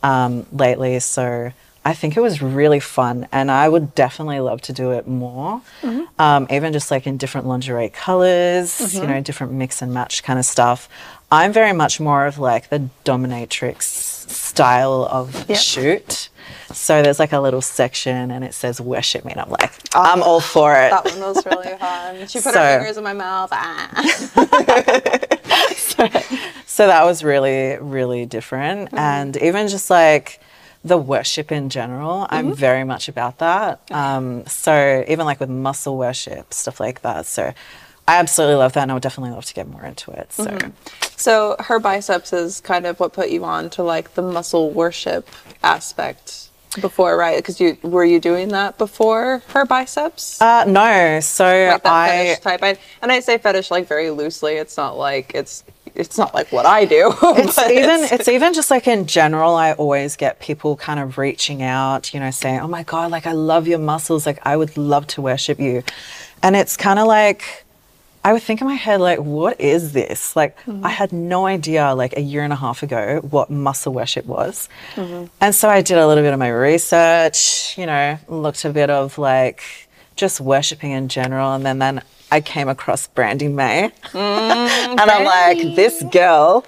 [0.03, 0.99] um, lately.
[0.99, 1.51] So
[1.85, 5.61] I think it was really fun and I would definitely love to do it more.
[6.19, 10.37] Um, even just like in different lingerie colors, you know, different mix and match kind
[10.37, 10.89] of stuff.
[11.31, 13.83] I'm very much more of like the dominatrix
[14.29, 15.57] style of Yep.
[15.57, 16.29] shoot.
[16.71, 20.21] So there's like a little section and it says worship me and I'm like, I'm
[20.21, 20.89] all for it.
[20.91, 22.15] That one was really fun.
[22.27, 23.49] She put So- her fingers in my mouth.
[23.51, 23.89] Ah.
[26.65, 30.39] so that was really really different and even just like
[30.83, 35.97] the worship in general i'm very much about that um, so even like with muscle
[35.97, 37.53] worship stuff like that so
[38.07, 40.57] i absolutely love that and i would definitely love to get more into it so
[41.17, 45.27] So her biceps is kind of what put you on to like the muscle worship
[45.61, 46.49] aspect
[46.79, 47.37] before, right?
[47.37, 50.41] Because you were you doing that before her biceps?
[50.41, 52.63] uh, no so like i fetish type.
[52.63, 54.53] I, and I say fetish like very loosely.
[54.53, 55.63] It's not like it's
[55.99, 57.13] it's not like what I do.
[57.21, 61.17] it's even it's- it's even just like in general i always get people kind of
[61.17, 64.25] reaching out you know saying oh my god like i love your muscles.
[64.25, 65.83] Like i would love to worship you.
[66.41, 67.65] And it's kind of like
[68.23, 70.35] i would think in my head like what is this?
[70.35, 70.85] Like mm-hmm.
[70.85, 74.69] i had no idea like a year and a half ago what muscle worship was.
[74.95, 75.25] Mm-hmm.
[75.41, 78.89] And so i did a little bit of my research you know looked a bit
[78.89, 79.61] of like
[80.15, 82.01] just worshiping in general and then then
[82.31, 86.65] i came across brandy may and i'm like this girl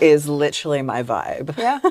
[0.00, 1.56] is literally my vibe.
[1.58, 1.80] Yeah.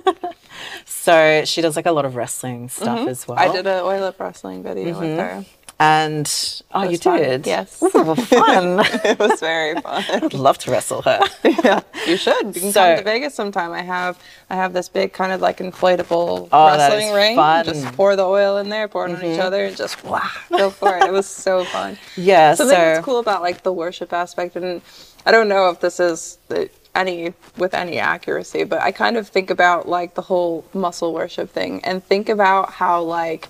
[0.85, 3.37] So she does like a lot of wrestling stuff as well.
[3.37, 3.51] Mm-hmm.
[3.51, 5.45] I did an oil up wrestling video with her.
[5.79, 6.27] And
[6.73, 7.19] oh, you fun.
[7.19, 7.45] did?
[7.45, 7.81] Yes.
[7.83, 8.79] Ooh, fun.
[9.05, 10.03] It was very fun.
[10.09, 11.19] I'd love to wrestle her.
[11.43, 12.55] yeah, you should.
[12.55, 13.71] You can So- come to Vegas sometime.
[13.71, 14.17] I have
[14.49, 17.35] I have this big kind of like inflatable Oh, wrestling ring.
[17.35, 17.65] fun.
[17.65, 17.73] Mm-hmm.
[17.83, 20.71] Just pour the oil in there, pour it on each other, and just wow, go
[20.71, 21.03] for it.
[21.03, 21.97] It was so fun.
[22.15, 24.81] Yeah, Something so- that's cool about like the worship aspect, and
[25.27, 29.27] I don't know if this is the, any with any accuracy, but I kind of
[29.27, 33.47] think about like the whole muscle worship thing, and think about how like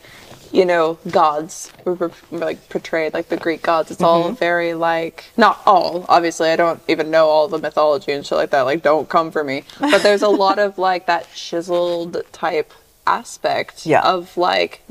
[0.52, 3.92] you know gods were, like portrayed like the Greek gods.
[3.92, 4.36] It's all mm-hmm.
[4.36, 6.06] very like not all.
[6.10, 8.62] Obviously, I don't even know all the mythology and shit like that.
[8.62, 9.64] Like, don't come for me.
[9.80, 12.74] But there's a lot of like that chiseled type
[13.06, 14.02] aspect Yeah.
[14.02, 14.84] of like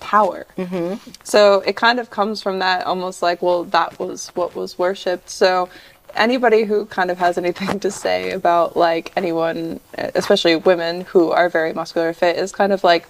[0.00, 0.46] power.
[0.58, 1.10] Mm-hmm.
[1.22, 5.30] So it kind of comes from that almost like, well, that was what was worshipped.
[5.30, 5.68] So
[6.14, 11.48] anybody who kind of has anything to say about like anyone, especially women who are
[11.48, 13.06] very muscular fit, is kind of like,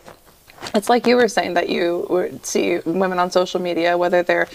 [0.75, 4.49] it's like you were saying that you would see women on social media, whether they're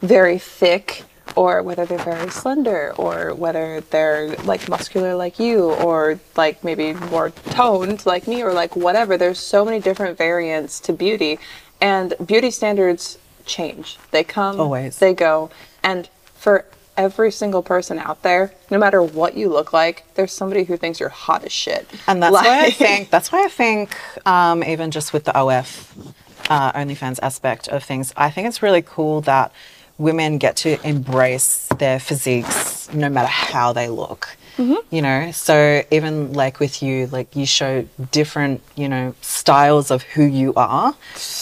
[0.00, 1.04] very thick
[1.36, 6.92] or whether they're very slender or whether they're like muscular like you or like maybe
[6.94, 9.16] more toned like me or like whatever.
[9.16, 11.38] There's so many different variants to beauty
[11.80, 13.98] and beauty standards change.
[14.10, 14.98] They come Always.
[14.98, 15.50] they go.
[15.82, 16.66] And for
[16.96, 21.00] every single person out there no matter what you look like there's somebody who thinks
[21.00, 24.90] you're hot as shit And that's why I think that's why I think um, even
[24.90, 26.14] just with the OF
[26.50, 29.52] uh, OnlyFans aspect of things, I think it's really cool that
[29.98, 34.36] women get to embrace their physiques no matter how they look.
[34.58, 34.94] Mm-hmm.
[34.94, 40.02] You know, so even like with you, like you show different, you know, styles of
[40.02, 40.94] who you are,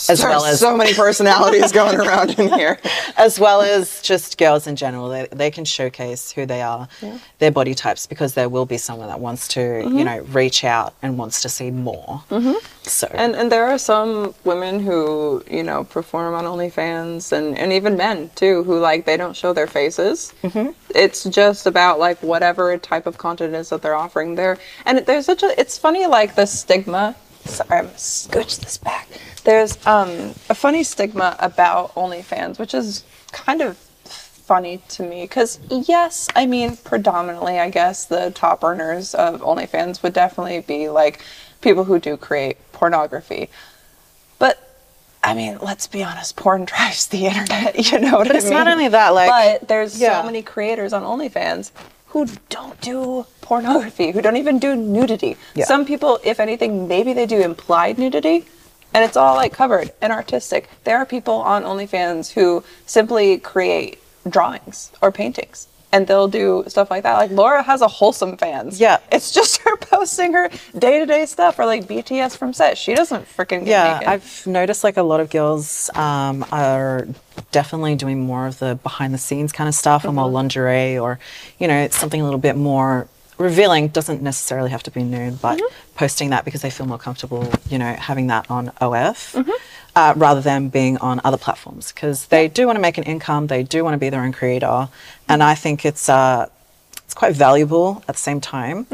[0.09, 2.79] as well There's as so many personalities going around in here
[3.17, 5.09] as well as just girls in general.
[5.09, 6.89] They, they can showcase who they are,
[7.41, 9.99] their body types, because there will be someone that wants to, Mm-hmm.
[9.99, 12.23] you know, reach out and wants to see more.
[12.91, 17.73] So, And and there are some women who you know perform on OnlyFans, and and
[17.73, 20.35] even men too, who like they don't show their faces.
[20.43, 20.71] Mm-hmm.
[20.95, 24.59] It's just about like whatever type of content is that they're offering there.
[24.85, 27.15] And there's such a it's funny like the stigma.
[27.45, 29.09] Sorry, I'm gonna scooch this back.
[29.45, 33.79] There's um a funny stigma about OnlyFans, which is kind of
[34.51, 40.03] funny to me because yes i mean predominantly i guess the top earners of onlyfans
[40.03, 41.23] would definitely be like
[41.61, 43.49] people who do create pornography
[44.41, 44.59] but
[45.23, 48.51] i mean let's be honest porn drives the internet you know what But I it's
[48.51, 49.31] not only that, like-
[49.61, 50.21] but there's Yeah.
[50.21, 51.71] so many creators on onlyfans
[52.09, 55.67] who don't do pornography who don't even do nudity Yeah.
[55.67, 58.47] some people if anything maybe they do implied nudity
[58.93, 60.69] and it's all like covered and artistic.
[60.83, 65.69] There are people on OnlyFans who simply create drawings or paintings.
[65.93, 67.15] And they'll do stuff like that.
[67.15, 68.79] Like Laura has a wholesome fans.
[68.79, 68.99] Yeah.
[69.11, 70.49] It's just her posting her
[70.79, 72.79] day to day stuff or like BTS from set.
[72.79, 74.09] She doesn't freaking get yeah, naked.
[74.09, 77.09] I've noticed like a lot of girls um, are
[77.51, 81.19] definitely doing more of the behind the scenes kind of stuff or more lingerie or,
[81.59, 83.09] you know, it's something a little bit more
[83.41, 83.89] revealing.
[83.89, 85.61] Doesn't necessarily have to be nude, but
[85.97, 89.37] posting that because they feel more comfortable, you know, having that on OF.
[89.97, 93.49] Uh, rather than being on other platforms because they do want to make an income,
[93.49, 94.89] they do want to be their own creator,
[95.29, 96.47] and I think it's uh,
[97.05, 98.87] it's quite valuable at the same time,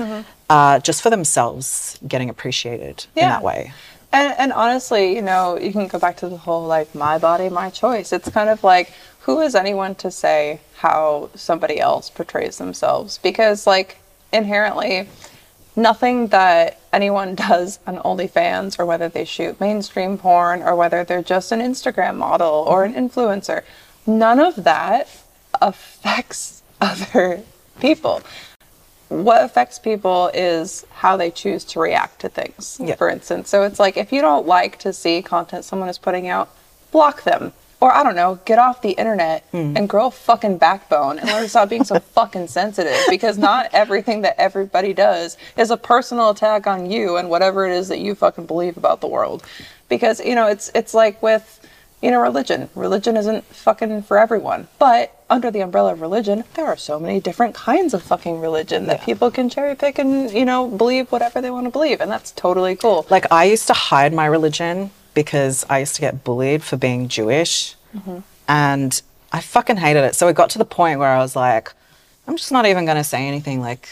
[0.49, 3.75] uh, just for themselves getting appreciated in that way.
[4.11, 7.51] And, and honestly, you know, you can go back to the whole like my body,
[7.51, 8.11] my choice.
[8.11, 8.91] It's kind of like
[9.27, 13.19] who is anyone to say how somebody else portrays themselves?
[13.19, 13.99] Because like
[14.33, 15.09] inherently,
[15.75, 21.23] nothing that anyone does on OnlyFans, or whether they shoot mainstream porn, or whether they're
[21.23, 23.63] just an Instagram model or an influencer,
[24.07, 25.09] none of that
[25.61, 27.43] affects other
[27.81, 28.23] people
[29.09, 32.81] what affects people is how they choose to react to things.
[32.83, 32.97] Yeah.
[32.97, 36.29] For instance, so it's like if you don't like to see content someone is putting
[36.29, 36.51] out,
[36.91, 37.53] block them.
[37.81, 39.77] Or I don't know, get off the internet hmm.
[39.77, 43.69] and grow a fucking backbone and learn to stop being so fucking sensitive because not
[43.73, 47.99] everything that everybody does is a personal attack on you and whatever it is that
[47.99, 49.45] you fucking believe about the world.
[49.89, 51.61] Because, you know, it's it's like with
[52.03, 52.69] you know, religion.
[52.75, 54.69] Religion isn't fucking for everyone.
[54.79, 58.87] But under the umbrella of religion, there are so many different kinds of fucking religion
[58.87, 62.01] that people can cherry pick and, you know, believe whatever they want to believe.
[62.01, 63.07] And that's totally cool.
[63.11, 67.09] Like I used to hide my religion because I used to get bullied for being
[67.09, 68.19] Jewish, mm-hmm.
[68.47, 69.03] and
[69.33, 70.15] I fucking hated it.
[70.15, 71.73] So it got to the point where I was like,
[72.29, 73.61] I'm just not even gonna say anything.
[73.61, 73.89] Like,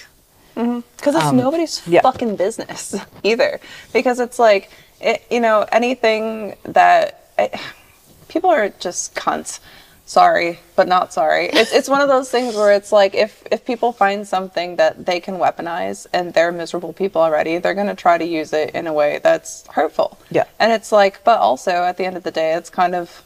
[0.55, 0.81] mm-hmm.
[0.97, 2.03] Because it's um, nobody's yeah.
[2.03, 2.95] fucking business
[3.25, 3.59] either.
[3.93, 4.70] Because it's like,
[5.01, 7.31] it, you know, anything that.
[7.37, 7.51] I,
[8.29, 9.61] people are just cunts.
[10.07, 11.47] Sorry, but not sorry.
[11.47, 15.07] It's it's one of those things where it's like if if people find something that
[15.07, 18.75] they can weaponize and they're miserable people already, they're going to try to use it
[18.75, 20.19] in a way that's hurtful.
[20.31, 20.45] Yeah.
[20.59, 23.25] And it's like, but also at the end of the day, it's kind of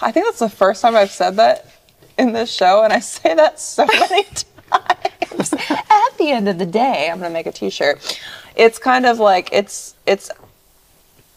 [0.00, 1.66] I think that's the first time I've said that
[2.18, 5.52] in this show and I say that so many times.
[5.52, 8.20] at the end of the day, I'm going to make a t-shirt.
[8.54, 10.30] It's kind of like it's it's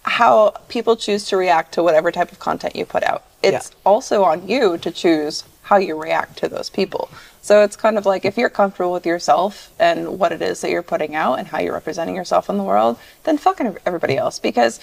[0.04, 3.24] how people choose to react to whatever type of content you put out.
[3.42, 3.78] It's Yeah.
[3.86, 7.10] also on you to choose how you react to those people.
[7.42, 10.72] So it's kind of like if you're comfortable with yourself and what it is that
[10.72, 14.40] you're putting out and how you're representing yourself in the world, then fucking everybody else
[14.40, 14.80] because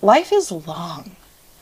[0.00, 1.16] life is long.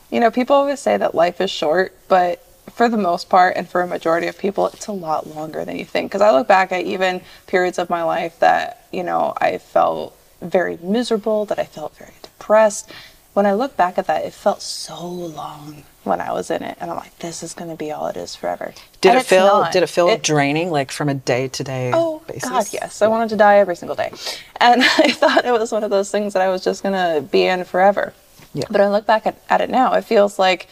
[0.09, 3.67] You know, people always say that life is short, but for the most part and
[3.67, 6.09] for a majority of people, it's a lot longer than you think.
[6.11, 10.15] Because I look back at even periods of my life that, you know, I felt
[10.41, 12.91] very miserable, that I felt very depressed.
[13.33, 16.77] When I look back at that, it felt so long when I was in it.
[16.79, 18.73] And I'm like, this is going to be all it is forever.
[19.01, 19.71] Did And it feel not.
[19.71, 22.49] did it feel It- draining like from a day to day Oh basis?
[22.49, 23.01] God, yes.
[23.01, 24.11] I wanted to die every single day,
[24.59, 27.43] and I thought it was one of those things that I was just gonna be
[27.43, 28.13] in forever.
[28.53, 28.65] Yeah.
[28.69, 30.67] But I look back at, at it now, it feels like,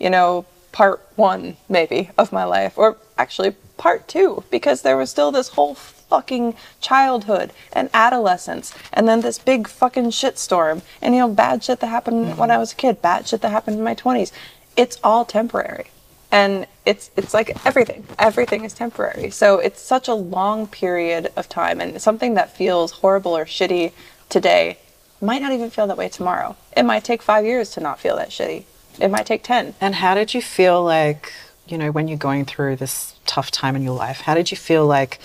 [0.00, 5.10] you know, part one maybe of my life, or actually part two, because there was
[5.10, 11.20] still this whole fucking childhood and adolescence, and then this big fucking shitstorm, and you
[11.20, 12.38] know, bad shit that happened mm-hmm.
[12.40, 14.32] when I was a kid, bad shit that happened in my twenties.
[14.78, 15.86] It's all temporary
[16.30, 21.48] and it's it's like everything everything is temporary so it's such a long period of
[21.48, 23.92] time and something that feels horrible or shitty
[24.28, 24.78] today
[25.20, 28.14] might not even feel that way tomorrow it might take five years to not feel
[28.16, 28.64] that shitty
[29.00, 31.32] it might take 10 And how did you feel like,
[31.66, 34.22] you know, when you're going through this tough time in your life?
[34.22, 35.18] How did you feel like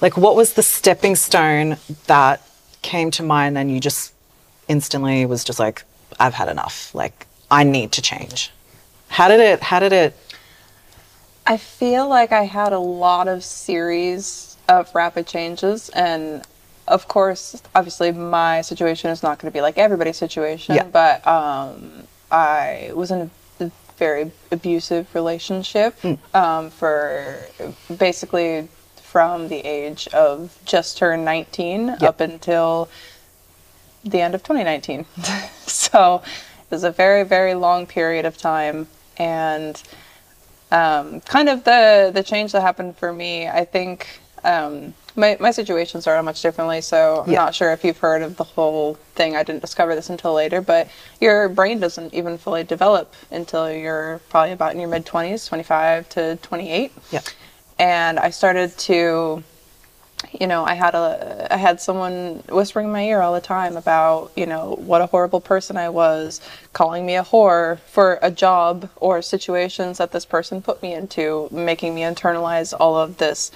[0.00, 2.46] like what was the stepping stone that
[2.82, 4.12] came to mind and you just
[4.68, 5.84] instantly was just like
[6.18, 6.94] I've had enough.
[6.94, 8.52] Like I need to change.
[9.08, 10.16] How did it how did it?
[11.46, 16.42] I feel like I had a lot of series of rapid changes and
[16.88, 20.84] of course obviously my situation is not going to be like everybody's situation Yeah.
[20.84, 22.02] but um,
[22.32, 23.30] I was in
[23.60, 25.94] a very abusive relationship
[26.34, 27.38] um, for
[27.96, 32.88] basically from the age of just turned 19 up until
[34.04, 35.06] the end of 2019
[35.66, 38.88] so it was a very very long period of time
[39.18, 39.82] and
[40.72, 43.48] um, kind of the the change that happened for me.
[43.48, 46.80] I think um, my my situation started much differently.
[46.80, 47.38] So I'm Yeah.
[47.44, 49.36] not sure if you've heard of the whole thing.
[49.36, 50.88] I didn't discover this until later, but
[51.20, 56.08] your brain doesn't even fully develop until you're probably about in your mid 20s, 25
[56.10, 57.20] to 28 Yeah.
[57.78, 59.42] and I started to,
[60.32, 63.76] you know, I had a, I had someone whispering in my ear all the time
[63.76, 66.40] about, you know, what a horrible person I was,
[66.72, 71.48] calling me a whore for a job or situations that this person put me into,
[71.50, 73.50] making me internalize all of this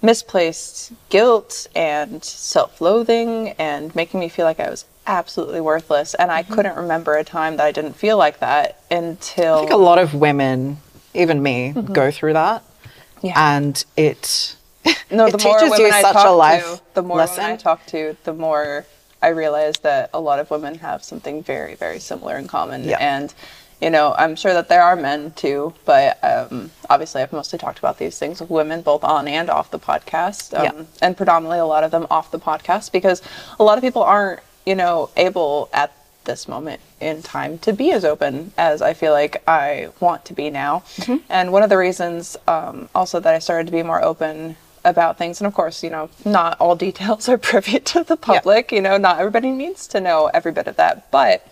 [0.00, 6.42] misplaced guilt and self-loathing and making me feel like I was absolutely worthless and I
[6.42, 9.98] couldn't remember a time that I didn't feel like that until I think a lot
[9.98, 10.76] of women,
[11.14, 12.62] even me, go through that.
[12.62, 13.26] Mm-hmm.
[13.26, 13.56] Yeah.
[13.56, 14.54] And it
[15.10, 18.84] No, the more women I talk to, the more women I talk to, the more
[19.22, 22.84] I realize that a lot of women have something very, very similar in common.
[22.84, 22.98] Yeah.
[23.00, 23.32] And,
[23.80, 27.78] you know, I'm sure that there are men too, but um, obviously I've mostly talked
[27.78, 30.84] about these things with women, both on and off the podcast, um, Yeah.
[31.00, 33.22] and predominantly a lot of them off the podcast because
[33.58, 35.92] a lot of people aren't, you know, able at
[36.24, 40.34] this moment in time to be as open as I feel like I want to
[40.34, 40.82] be now.
[41.30, 44.56] And one of the reasons um, also that I started to be more open
[44.88, 48.72] about things, and of course, you know, not all details are privy to the public,
[48.72, 51.10] you know, not everybody needs to know every bit of that.
[51.10, 51.46] But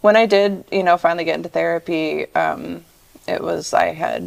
[0.00, 2.84] when I did, you know, finally get into therapy, um,
[3.28, 4.22] it was, I had,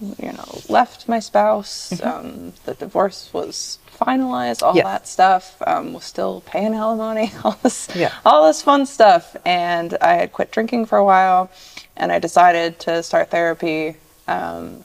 [0.00, 4.84] you know, left my spouse, um, the divorce was finalized, all Yeah.
[4.84, 8.12] that stuff, um, was still paying alimony, all this, Yeah.
[8.24, 9.36] all this fun stuff.
[9.44, 11.50] And I had quit drinking for a while
[11.96, 13.96] and I decided to start therapy.
[14.28, 14.84] Um,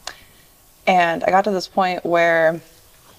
[0.88, 2.62] and I got to this point where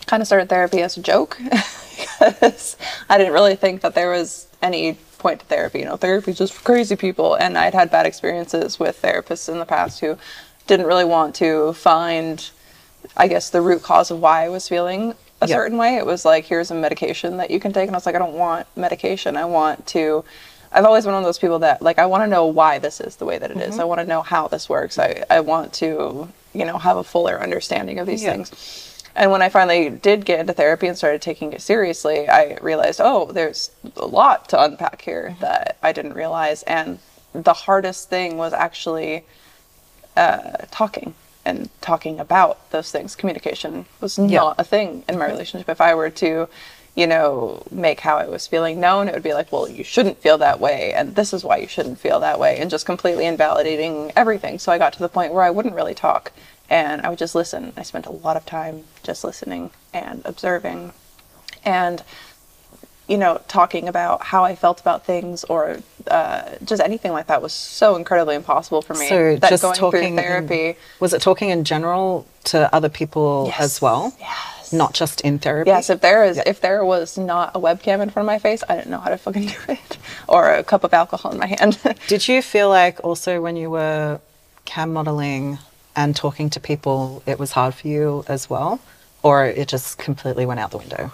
[0.01, 1.39] I kind of started therapy as a joke
[2.21, 2.77] because
[3.09, 5.81] I didn't really think that there was any point to therapy.
[5.81, 7.35] You know, therapy is just for crazy people.
[7.35, 10.17] And I'd had bad experiences with therapists in the past who
[10.67, 12.49] didn't really want to find,
[13.17, 15.55] I guess, the root cause of why I was feeling a Yeah.
[15.57, 15.97] certain way.
[15.97, 17.87] It was like, here's a medication that you can take.
[17.89, 19.37] And I was like, I don't want medication.
[19.37, 20.25] I want to.
[20.71, 23.01] I've always been one of those people that like I want to know why this
[23.01, 23.73] is the way that it is.
[23.73, 23.81] Mm-hmm.
[23.81, 24.99] I want to know how this works.
[24.99, 26.29] I, I want to,
[26.59, 28.33] you know, have a fuller understanding of these Yeah.
[28.33, 28.85] things.
[29.15, 33.01] And when I finally did get into therapy and started taking it seriously, I realized,
[33.03, 36.63] oh, there's a lot to unpack here that I didn't realize.
[36.65, 36.99] And
[37.33, 39.25] the hardest thing was actually
[40.17, 43.17] uh, talking and talking about those things.
[43.17, 45.69] Communication was not a thing in my relationship.
[45.69, 46.49] If I were to,
[46.99, 50.19] you know, make how I was feeling known, it would be like, well, you shouldn't
[50.19, 53.25] feel that way, and this is why you shouldn't feel that way, and just completely
[53.25, 54.59] invalidating everything.
[54.59, 56.33] So I got to the point where I wouldn't really talk,
[56.69, 57.73] and I would just listen.
[57.77, 60.93] I spent a lot of time just listening and observing,
[61.65, 62.03] and
[63.07, 65.79] you know, talking about how I felt about things or
[66.09, 69.09] uh, just anything like that was so incredibly impossible for me.
[69.09, 70.01] So that just going talking.
[70.01, 70.77] through in- therapy.
[71.01, 73.61] was it talking in general to other people Yes.
[73.61, 74.15] as well?
[74.69, 74.79] Yes.
[74.79, 75.71] Not just in therapy.
[75.71, 78.63] Yes, if there is if there was not a webcam in front of my face,
[78.69, 79.99] I didn't know how to fucking do it.
[80.29, 81.79] Or a cup of alcohol in my hand.
[82.09, 84.21] Did you feel like also when you were
[84.67, 85.59] cam modeling
[85.97, 88.79] and talking to people, it was hard for you as well,
[89.23, 91.13] or it just completely went out the window?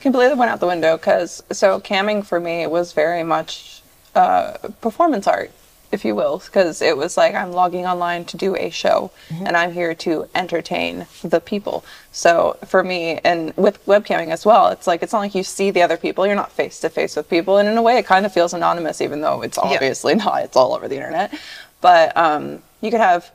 [0.00, 3.82] completely went out the window because so camming for me was very much
[4.14, 5.50] uh, performance art
[5.92, 9.56] if you will because it was like i'm logging online to do a show and
[9.56, 11.84] i'm here to entertain the people.
[12.10, 15.70] So for me and with webcamming as well it's like it's not like you see
[15.70, 18.06] the other people you're not face to face with people and in a way it
[18.06, 21.32] kind of feels anonymous even though it's obviously not it's all over the internet.
[21.80, 23.30] But um, you could have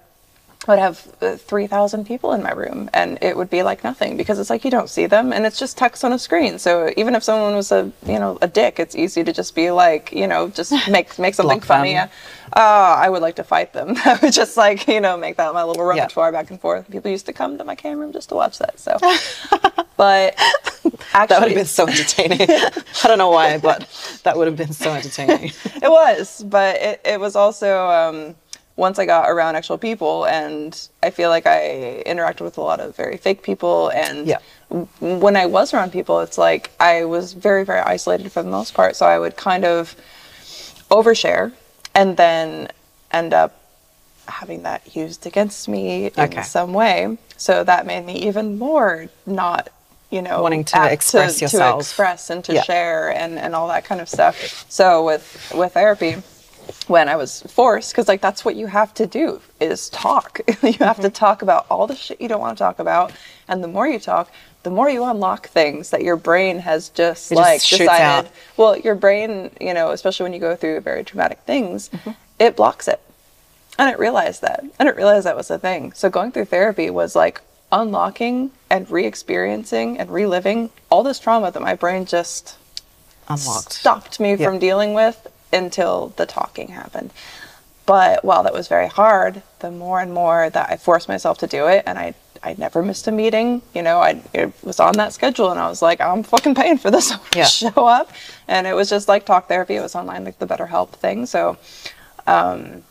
[0.68, 4.18] I would have uh, 3,000 people in my room and it would be like nothing
[4.18, 6.60] because it's like you don't see them and it's just text on a screen.
[6.60, 9.72] So even if someone was a, you know, a dick, it's easy to just be
[9.72, 11.94] like, you know, just make make something funny.
[11.94, 12.10] them.
[12.54, 13.96] Uh, I would like to fight them.
[14.06, 16.90] I would just like, you know, make that my little repertoire back and forth.
[16.92, 18.78] People used to come to my camera room just to watch that.
[18.78, 18.98] So,
[19.98, 20.36] but
[21.14, 22.42] actually, That would have been so entertaining.
[22.42, 23.88] I don't know why, but
[24.24, 25.52] that would have been so entertaining.
[25.82, 28.36] it was, but it, it was also um,
[28.78, 32.80] once I got around actual people, and I feel like I interacted with a lot
[32.80, 33.90] of very fake people.
[33.90, 34.38] And Yeah.
[35.00, 38.74] when I was around people, it's like I was very, very isolated for the most
[38.74, 38.96] part.
[38.96, 39.96] So I would kind of
[40.92, 41.52] overshare
[41.94, 42.70] and then
[43.12, 43.60] end up
[44.28, 46.42] having that used against me in Okay.
[46.44, 47.18] some way.
[47.38, 49.70] So that made me even more not,
[50.12, 51.82] you know, Wanting to express to, yourself.
[51.82, 52.62] express and to Yeah.
[52.62, 54.36] share and, and all that kind of stuff.
[54.70, 56.18] So with with therapy,
[56.88, 60.40] when I was forced, because like that's what you have to do is talk.
[60.48, 61.02] you have Mm-hmm.
[61.04, 63.12] to talk about all the shit you don't want to talk about,
[63.48, 64.32] and the more you talk,
[64.64, 68.04] the more you unlock things that your brain has just It like shoots decided.
[68.28, 68.32] out.
[68.58, 72.12] Well, your brain, you know, especially when you go through very traumatic things, Mm-hmm.
[72.40, 73.00] it blocks it.
[73.80, 74.64] I didn't realize that.
[74.80, 75.94] I didn't realize that was a thing.
[75.94, 77.42] So going through therapy was like
[77.72, 82.58] unlocking and re-experiencing and reliving all this trauma that my brain just
[83.30, 83.74] Unlocked.
[83.74, 84.48] stopped me Yeah.
[84.48, 87.12] from dealing with until the talking happened.
[87.86, 91.48] But while that was very hard, the more and more that I forced myself to
[91.48, 93.62] do it, and I I never missed a meeting.
[93.74, 96.78] You know, I it was on that schedule, and I was like, I'm fucking paying
[96.78, 97.14] for this.
[97.36, 97.46] Yeah.
[97.46, 98.12] show up,
[98.48, 99.76] and it was just like talk therapy.
[99.76, 101.26] It was online, like the BetterHelp thing.
[101.26, 101.58] So
[102.26, 102.84] um,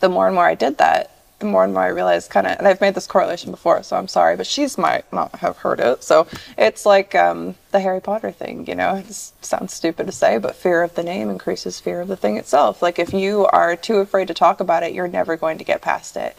[0.00, 1.10] the more and more I did that,
[1.42, 3.96] the more and more I realized kind of, and I've made this correlation before, so
[3.96, 6.02] I'm sorry, but she's might not have heard it.
[6.04, 6.26] So
[6.56, 10.54] it's like um, the Harry Potter thing, you know, it sounds stupid to say, but
[10.54, 12.80] fear of the name increases fear of the thing itself.
[12.80, 15.82] Like if you are too afraid to talk about it, you're never going to get
[15.82, 16.36] past it.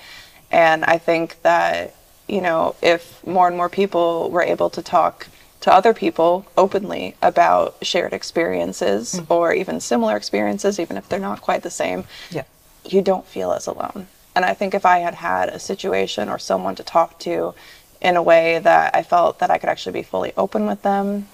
[0.51, 1.93] And I think that,
[2.27, 5.27] you know, if more and more people were able to talk
[5.61, 11.41] to other people openly about shared experiences or even similar experiences, even if they're not
[11.41, 12.43] quite the same, Yeah.
[12.85, 14.07] you don't feel as alone.
[14.35, 17.53] And I think if I had had a situation or someone to talk to
[18.01, 21.27] in a way that I felt that I could actually be fully open with them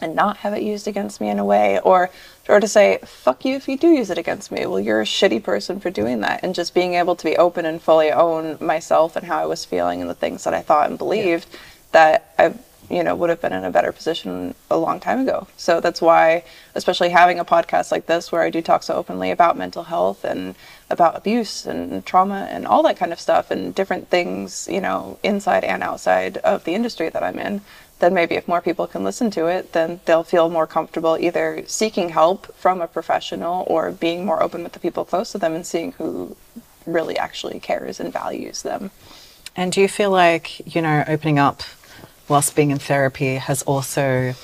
[0.00, 2.10] and not have it used against me in a way, or
[2.48, 4.64] or to say, fuck you if you do use it against me.
[4.64, 6.40] Well, you're a shitty person for doing that.
[6.42, 9.66] And just being able to be open and fully own myself and how I was
[9.66, 11.46] feeling and the things that I thought and believed
[11.92, 12.54] that I
[12.90, 15.46] you know would have been in a better position a long time ago.
[15.56, 16.44] So that's why
[16.78, 20.24] especially having a podcast like this where i do talk so openly about mental health
[20.24, 20.54] and
[20.88, 25.18] about abuse and trauma and all that kind of stuff and different things you know
[25.22, 27.60] inside and outside of the industry that i'm in
[27.98, 31.64] then maybe if more people can listen to it then they'll feel more comfortable either
[31.66, 35.54] seeking help from a professional or being more open with the people close to them
[35.54, 36.36] and seeing who
[36.86, 38.90] really actually cares and values them.
[39.54, 41.62] And do you feel like, you know, opening up
[42.28, 44.34] whilst being in therapy has also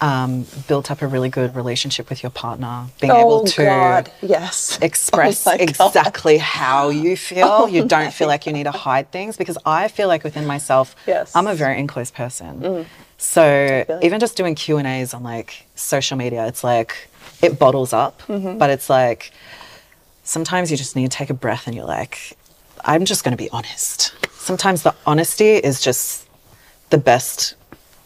[0.00, 2.86] um, built up a really good relationship with your partner?
[3.00, 5.68] Being able to Oh, yes express Oh my God.
[5.68, 7.68] exactly how you feel.
[7.68, 10.94] you don't feel like you need to hide things because I feel like within myself,
[11.06, 11.34] Yes.
[11.34, 12.86] I'm a very enclosed person.
[13.18, 17.08] So even just doing Q and A's on like social media, it's like
[17.40, 19.30] it bottles up, but it's like
[20.24, 22.36] sometimes you just need to take a breath and you're like,
[22.84, 24.12] I'm just going to be honest.
[24.32, 26.26] Sometimes the honesty is just
[26.92, 27.56] the best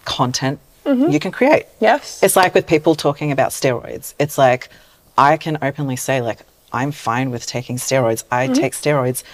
[0.06, 1.10] content mm-hmm.
[1.10, 1.66] you can create.
[1.80, 4.14] yes It's like with people talking about steroids.
[4.18, 4.70] It's like
[5.18, 6.40] I can openly say like
[6.72, 8.24] I'm fine with taking steroids.
[8.30, 8.54] I mm-hmm.
[8.54, 9.24] take steroids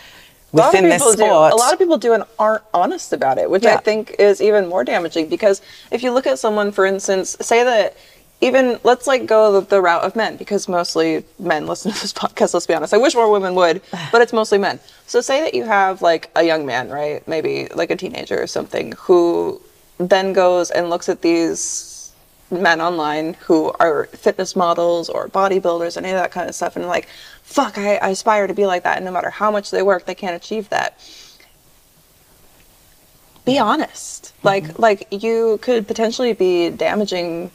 [0.53, 1.25] A lot of within this people do.
[1.25, 1.53] sport.
[1.53, 4.69] A lot of people do and aren't honest about it, which I think is even
[4.69, 7.97] more damaging because if you look at someone, for instance, say that
[8.43, 12.13] even let's like go the, the route of men because mostly men listen to this
[12.13, 12.53] podcast.
[12.53, 12.93] Let's be honest.
[12.93, 13.81] I wish more women would,
[14.11, 14.81] but it's mostly men.
[15.07, 17.27] So say that you have like a young man, right?
[17.27, 19.63] Maybe like a teenager or something, who
[19.99, 22.13] then goes and looks at these
[22.51, 26.77] men online who are fitness models or bodybuilders, and any of that kind of stuff,
[26.77, 27.09] and like,
[27.43, 28.97] fuck, I, I aspire to be like that.
[28.97, 30.99] And no matter how much they work, they can't achieve that.
[33.45, 34.35] Be honest.
[34.43, 34.83] Like, mm-hmm.
[34.83, 37.51] like you could potentially be damaging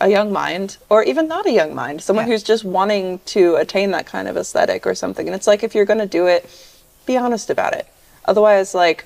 [0.00, 2.32] a young mind, or even not a young mind, someone Yeah.
[2.32, 5.26] who's just wanting to attain that kind of aesthetic or something.
[5.26, 6.48] And it's like, if you're going to do it,
[7.06, 7.86] be honest about it.
[8.24, 9.04] Otherwise, like,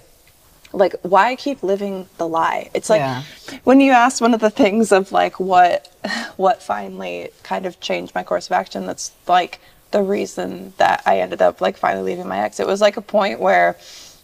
[0.72, 3.22] like why keep living the lie it's like Yeah.
[3.62, 5.86] when you asked one of the things of like what
[6.36, 9.60] what finally kind of changed my course of action that's like
[9.92, 13.00] the reason that i ended up like finally leaving my ex it was like a
[13.00, 13.76] point where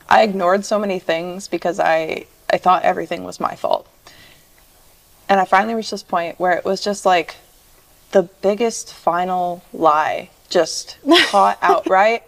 [0.08, 3.86] i ignored so many things because i i thought everything was my fault
[5.30, 7.36] and i finally reached this point where it was just like
[8.10, 10.98] the biggest final lie just
[11.30, 12.22] caught outright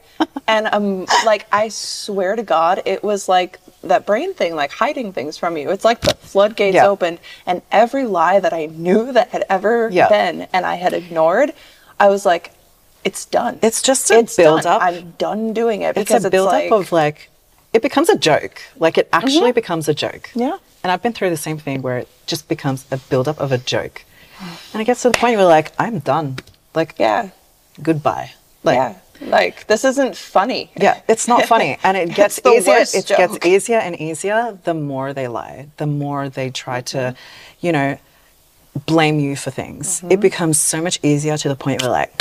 [0.47, 5.13] and um like i swear to god it was like that brain thing like hiding
[5.13, 6.87] things from you it's like the floodgates Yeah.
[6.87, 10.09] opened and every lie that i knew that had ever Yeah.
[10.09, 11.53] been and i had ignored
[11.99, 12.53] i was like
[13.05, 14.77] it's done It's just a it's build done.
[14.77, 14.83] up.
[14.83, 17.29] i'm done doing it it's because a build like, up of like
[17.73, 20.59] it becomes a joke like it actually becomes a joke Yeah.
[20.83, 23.59] And i've been through the same thing where it just becomes a buildup of a
[23.59, 24.05] joke.
[24.73, 26.39] And it gets to the point where like i'm done.
[26.75, 27.31] Like yeah
[27.83, 28.33] goodbye.
[28.65, 28.99] Like yeah.
[29.21, 30.71] Like this isn't funny.
[30.77, 31.79] Yeah it's not funny.
[31.85, 36.29] And it gets easier it gets easier and easier the more they lie the more
[36.29, 37.15] they try to
[37.61, 37.99] you know
[38.87, 39.99] blame you for things.
[39.99, 40.13] Mm-hmm.
[40.13, 42.13] it becomes so much easier to the point where like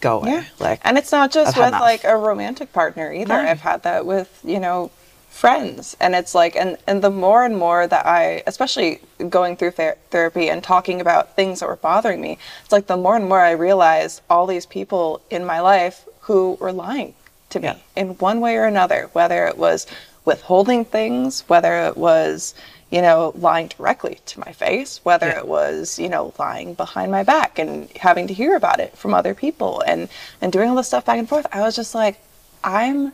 [0.00, 0.30] go away.
[0.30, 0.44] Yeah.
[0.60, 3.42] like and it's not just I've with like a romantic partner either.
[3.42, 3.50] No.
[3.50, 4.90] i've had that with you know
[5.36, 9.70] friends and it's like and and the more and more that i especially going through
[9.70, 13.28] ther- therapy and talking about things that were bothering me it's like the more and
[13.28, 17.12] more i realized all these people in my life who were lying
[17.50, 17.76] to me Yeah.
[17.94, 19.86] in one way or another whether it was
[20.24, 22.54] withholding things whether it was
[22.90, 25.40] you know lying directly to my face whether Yeah.
[25.40, 29.12] it was you know lying behind my back and having to hear about it from
[29.12, 30.08] other people and
[30.40, 32.16] and doing all this stuff back and forth i was just like
[32.64, 33.12] i'm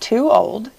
[0.00, 0.70] too old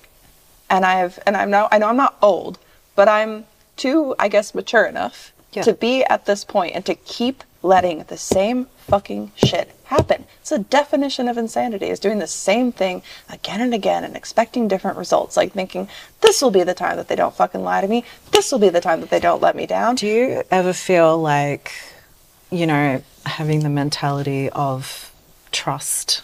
[0.69, 2.57] and i've and i'm now i know i'm not old
[2.95, 3.45] but i'm
[3.75, 5.63] too i guess mature enough Yeah.
[5.63, 10.25] to be at this point and to keep letting the same fucking shit happen.
[10.41, 14.67] It's the definition of insanity is doing the same thing again and again and expecting
[14.67, 15.35] different results.
[15.35, 15.89] Like thinking
[16.21, 18.03] this will be the time that they don't fucking lie to me.
[18.31, 19.95] This will be the time that they don't let me down.
[19.95, 21.71] Do you ever feel like,
[22.51, 25.11] you know, having the mentality of
[25.51, 26.21] trust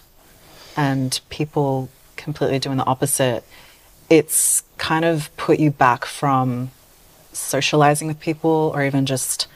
[0.78, 3.44] and people completely doing the opposite,
[4.10, 6.72] it's kind of put you back from
[7.32, 9.48] socializing with people or even just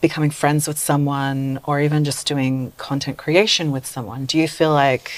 [0.00, 4.24] becoming friends with someone or even just doing content creation with someone?
[4.26, 5.10] Do you feel like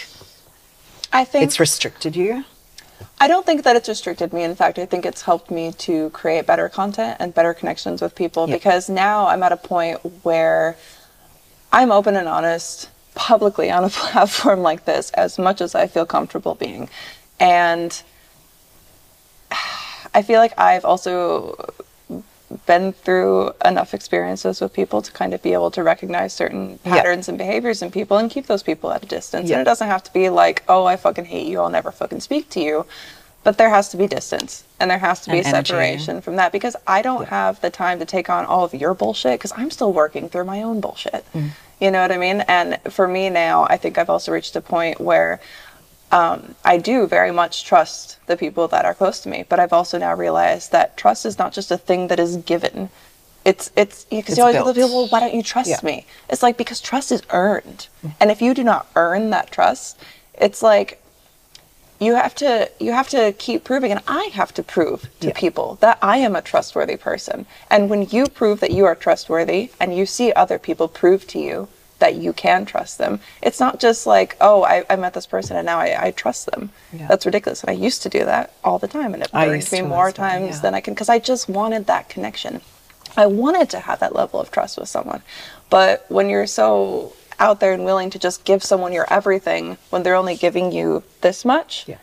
[1.12, 2.44] i think it's restricted you?
[3.20, 4.42] I don't think that it's restricted me.
[4.42, 8.14] In fact, I think it's helped me to create better content and better connections with
[8.14, 8.56] people Yeah.
[8.56, 10.76] because now I'm at a point where
[11.72, 16.06] I'm open and honest publicly on a platform like this as much as I feel
[16.06, 16.88] comfortable being.
[17.40, 18.02] And
[20.14, 21.72] I feel like I've also
[22.66, 26.94] been through enough experiences with people to kind of be able to recognize certain Yeah.
[26.94, 29.48] patterns and behaviors in people and keep those people at a distance.
[29.48, 29.56] Yeah.
[29.56, 32.20] And it doesn't have to be like, oh, I fucking hate you, I'll never fucking
[32.20, 32.86] speak to you.
[33.44, 35.68] But there has to be distance and there has to be And energy.
[35.68, 38.94] separation from that because I don't have the time to take on all of your
[38.94, 41.24] bullshit because I'm still working through my own bullshit.
[41.34, 41.50] Mm.
[41.80, 42.40] You know what I mean?
[42.48, 45.38] And for me now, I think I've also reached a point where
[46.10, 49.72] um, I do very much trust the people that are close to me, but I've
[49.72, 52.88] also now realized that trust is not just a thing that is given.
[53.44, 55.80] It's it's because you always tell people, well, why don't you trust Yeah.
[55.82, 56.06] me?
[56.28, 57.88] It's like because trust is earned,
[58.20, 59.98] and if you do not earn that trust,
[60.34, 61.02] it's like
[62.00, 65.32] you have to you have to keep proving, and I have to prove to Yeah.
[65.34, 67.46] people that I am a trustworthy person.
[67.70, 71.38] And when you prove that you are trustworthy, and you see other people prove to
[71.38, 71.68] you
[71.98, 75.56] that you can trust them, it's not just like, oh, I, I met this person
[75.56, 76.70] and now I, I trust them.
[76.92, 77.08] Yeah.
[77.08, 77.62] That's ridiculous.
[77.62, 80.12] And I used to do that all the time, and it I burned me more
[80.12, 80.62] times yeah.
[80.62, 82.60] than I can because I just wanted that connection.
[83.16, 85.22] I wanted to have that level of trust with someone.
[85.70, 90.02] But when you're so out there and willing to just give someone your everything when
[90.02, 91.98] they're only giving you this much, Yeah.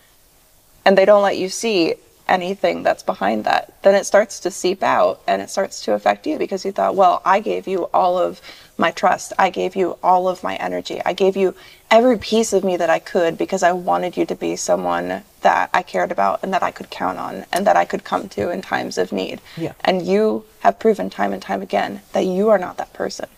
[0.86, 1.96] and they don't let you see
[2.28, 6.26] anything that's behind that, then it starts to seep out and it starts to affect
[6.26, 8.42] you because you thought, well, I gave you all of
[8.78, 9.32] my trust.
[9.40, 11.02] I gave you all of my energy.
[11.06, 11.56] I gave you
[11.90, 15.70] every piece of me that I could because I wanted you to be someone that
[15.74, 18.50] I cared about and that I could count on and that I could come to
[18.50, 19.40] in times of need.
[19.56, 19.74] Yeah.
[19.82, 23.30] And you have proven time and time again that you are not that person.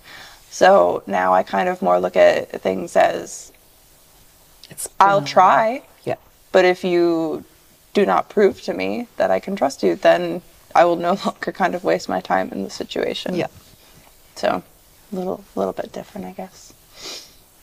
[0.49, 3.51] So now I kind of more look at things as
[4.69, 6.15] It's I'll try, Yeah.
[6.51, 7.43] but if you
[7.93, 10.41] do not prove to me that I can trust you, then
[10.73, 13.35] I will no longer kind of waste my time in the situation.
[13.35, 13.47] Yeah.
[14.35, 14.63] So,
[15.11, 16.73] a little, little bit different, I guess.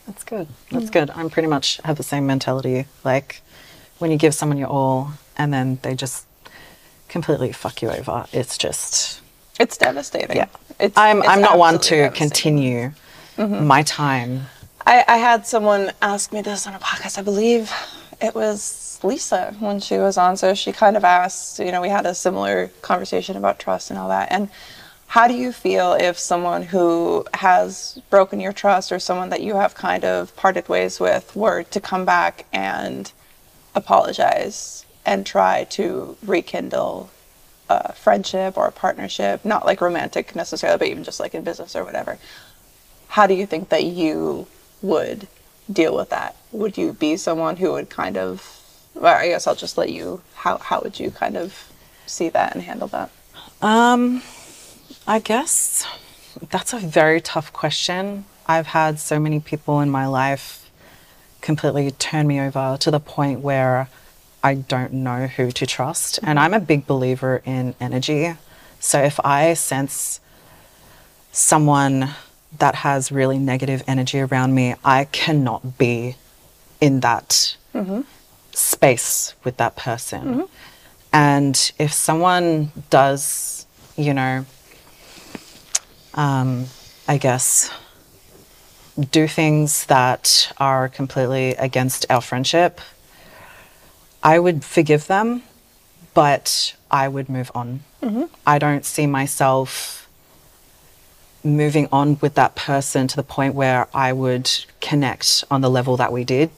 [0.06, 0.48] That's good.
[0.70, 1.10] That's good.
[1.10, 2.86] I'm pretty much have the same mentality.
[3.04, 3.40] Like
[3.98, 6.26] when you give someone your all and then they just
[7.08, 8.26] completely fuck you over.
[8.32, 9.20] It's just
[9.58, 10.36] It's devastating.
[10.36, 10.48] yeah.
[10.78, 12.28] It's, I'm it's I'm not one absolutely to devastating.
[12.30, 12.92] continue
[13.38, 13.66] mm-hmm.
[13.66, 14.46] my time.
[14.86, 17.18] I, I had someone ask me this on a podcast.
[17.18, 17.72] I believe
[18.20, 20.36] it was Lisa when she was on.
[20.36, 23.98] So she kind of asked, you know, we had a similar conversation about trust and
[23.98, 24.30] all that.
[24.30, 24.50] And
[25.14, 29.54] how do you feel if someone who has broken your trust or someone that you
[29.54, 33.12] have kind of parted ways with were to come back and
[33.74, 37.10] apologize and try to rekindle
[37.68, 41.76] a friendship or a partnership, not like romantic necessarily, but even just like in business
[41.76, 42.18] or whatever?
[43.14, 44.44] how do you think that you
[44.82, 45.28] would
[45.72, 46.34] deal with that?
[46.50, 48.60] Would you be someone who would kind of,
[48.94, 51.70] well, I guess I'll just let you, how, how would you kind of
[52.06, 53.10] see that and handle that?
[53.62, 54.20] Um,
[55.06, 55.86] I guess
[56.50, 58.24] that's a very tough question.
[58.46, 60.70] I've had so many people in my life
[61.42, 63.88] completely turn me over to the point where
[64.42, 66.20] I don't know who to trust.
[66.22, 68.34] And I'm a big believer in energy.
[68.80, 70.20] So if I sense
[71.32, 72.10] someone
[72.58, 76.16] that has really negative energy around me, I cannot be
[76.80, 78.02] in that mm-hmm.
[78.52, 80.22] space with that person.
[80.22, 80.42] Mm-hmm.
[81.12, 83.66] And if someone does,
[83.96, 84.46] you know,
[86.14, 86.66] um,
[87.08, 87.70] I guess,
[89.10, 92.80] do things that are completely against our friendship,
[94.22, 95.42] I would forgive them,
[96.14, 97.80] but I would move on.
[98.46, 100.08] I don't see myself
[101.42, 104.50] moving on with that person to the point where I would
[104.80, 106.50] connect on the level that we did.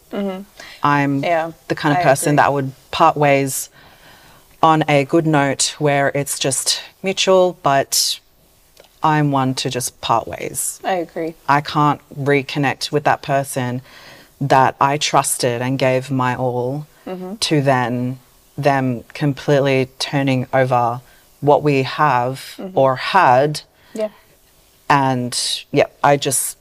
[0.82, 2.36] I'm Yeah, the kind of I person agree.
[2.36, 3.70] that would part ways
[4.62, 8.18] on a good note where it's just mutual, but
[9.06, 10.80] I'm one to just part ways.
[10.82, 11.34] I agree.
[11.48, 13.80] I can't reconnect with that person
[14.40, 17.36] that I trusted and gave my all mm-hmm.
[17.36, 18.18] to then
[18.58, 21.00] them completely turning over
[21.40, 22.76] what we have mm-hmm.
[22.76, 23.60] or had.
[23.94, 24.10] Yeah.
[24.90, 26.58] And yeah, I just,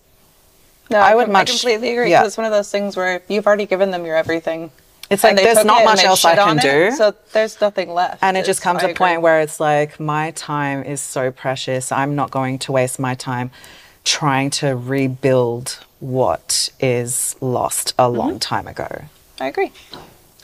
[0.92, 2.12] No, I I, would com- much- I completely agree.
[2.12, 2.26] yeah.
[2.26, 4.72] It's one of those things where you've already given them your everything.
[5.10, 6.92] It's and like there's not much else I can on it, do.
[6.96, 8.24] So there's nothing left.
[8.24, 11.92] and it just comes I a point where it's like my time is so precious.
[11.92, 13.52] I'm not going to waste my time
[14.04, 18.18] trying to rebuild what is lost a Mm-hmm.
[18.18, 19.06] long time ago.
[19.40, 19.72] I agree.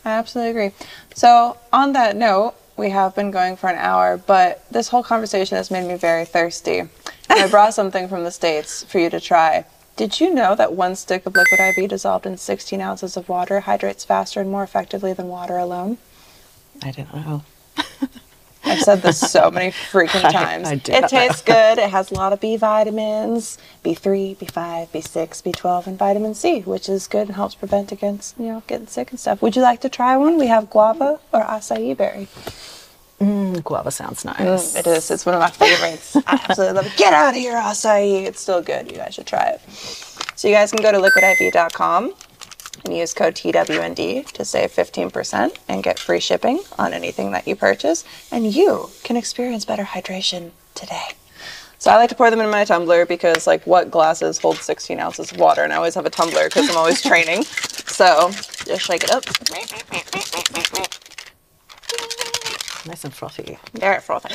[0.05, 0.71] I absolutely agree.
[1.13, 5.57] So, on that note, we have been going for an hour, but this whole conversation
[5.57, 6.79] has made me very thirsty.
[6.79, 6.89] And
[7.29, 9.65] I brought something from the States for you to try.
[10.01, 13.59] Did you know that one stick of liquid IV dissolved in 16 ounces of water
[13.59, 15.99] hydrates faster and more effectively than water alone?
[16.81, 17.43] I didn't know.
[18.63, 20.69] I've said this so many freaking times.
[20.69, 21.77] I do it tastes good.
[21.77, 26.89] It has a lot of B vitamins, B3, B5, B6, B12, and vitamin C, which
[26.89, 29.39] is good and helps prevent against, you know, getting sick and stuff.
[29.43, 30.39] Would you like to try one?
[30.39, 32.27] We have guava or acai berry.
[33.21, 34.75] Mm, guava sounds nice.
[34.75, 35.11] It is.
[35.11, 36.15] It's one of my favorites.
[36.25, 36.97] I absolutely love it.
[36.97, 38.25] Get out of here, acai.
[38.25, 38.91] It's still good.
[38.91, 39.61] You guys should try it.
[40.35, 42.13] So you guys can go to liquidiv.com
[42.83, 47.55] and use code TWND to save 15% and get free shipping on anything that you
[47.55, 48.03] purchase.
[48.31, 51.09] And you can experience better hydration today.
[51.77, 54.99] So I like to pour them in my tumbler because, like, what glasses hold 16
[54.99, 55.63] ounces of water?
[55.63, 57.43] And I always have a tumbler because I'm always training.
[57.43, 58.31] So
[58.65, 59.25] just shake it up.
[62.87, 63.59] Nice and frothy.
[63.73, 64.33] Very frothy.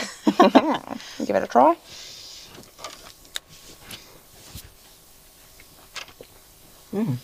[1.25, 1.77] Give it a try.
[6.95, 7.17] Mm.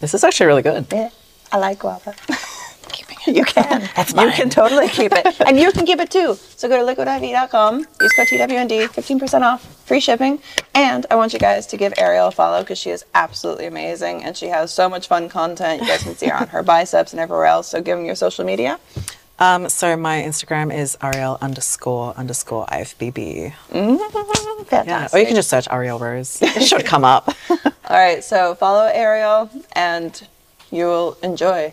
[0.00, 0.86] This is actually really good.
[0.92, 1.10] Yeah,
[1.52, 2.14] I like guava.
[2.92, 3.36] Keeping it.
[3.36, 3.82] You can.
[3.82, 5.26] You can totally keep it.
[5.46, 6.34] And you can keep it too.
[6.56, 10.38] So go to liquidiv.com, use code TWND, 15% off, free shipping.
[10.74, 14.22] And I want you guys to give Ariel a follow because she is absolutely amazing
[14.22, 15.82] and she has so much fun content.
[15.82, 17.68] You guys can see her on her biceps and everywhere else.
[17.68, 18.78] So give them your social media.
[19.38, 23.52] Um, so my Instagram is Ariel underscore underscore IFBB.
[24.68, 24.88] Fantastic.
[24.88, 26.40] Yeah, or you can just search Ariel Rose.
[26.42, 27.28] It should come up.
[27.50, 27.60] All
[27.90, 30.26] right, so follow Ariel and
[30.70, 31.72] you will enjoy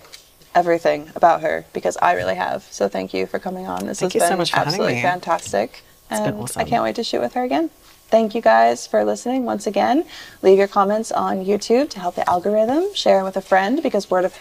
[0.54, 2.64] everything about her because I really have.
[2.70, 3.86] So thank you for coming on.
[3.88, 5.84] This Thank has you so been much for absolutely fantastic.
[6.10, 6.66] been and I awesome.
[6.68, 7.70] can't wait to shoot with her again.
[8.10, 10.06] Thank you guys for listening once again.
[10.44, 12.94] Leave your comments on YouTube to help the algorithm.
[12.94, 14.38] Share with a friend because word of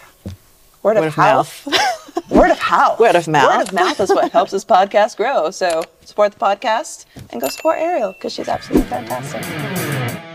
[0.82, 1.66] word, Word of, of mouth.
[2.30, 2.98] word of mouth.
[3.00, 3.48] Word of mouth.
[3.56, 5.50] Word of mouth is what helps this podcast grow.
[5.50, 10.31] So support the podcast and go support Ariel because she's absolutely fantastic.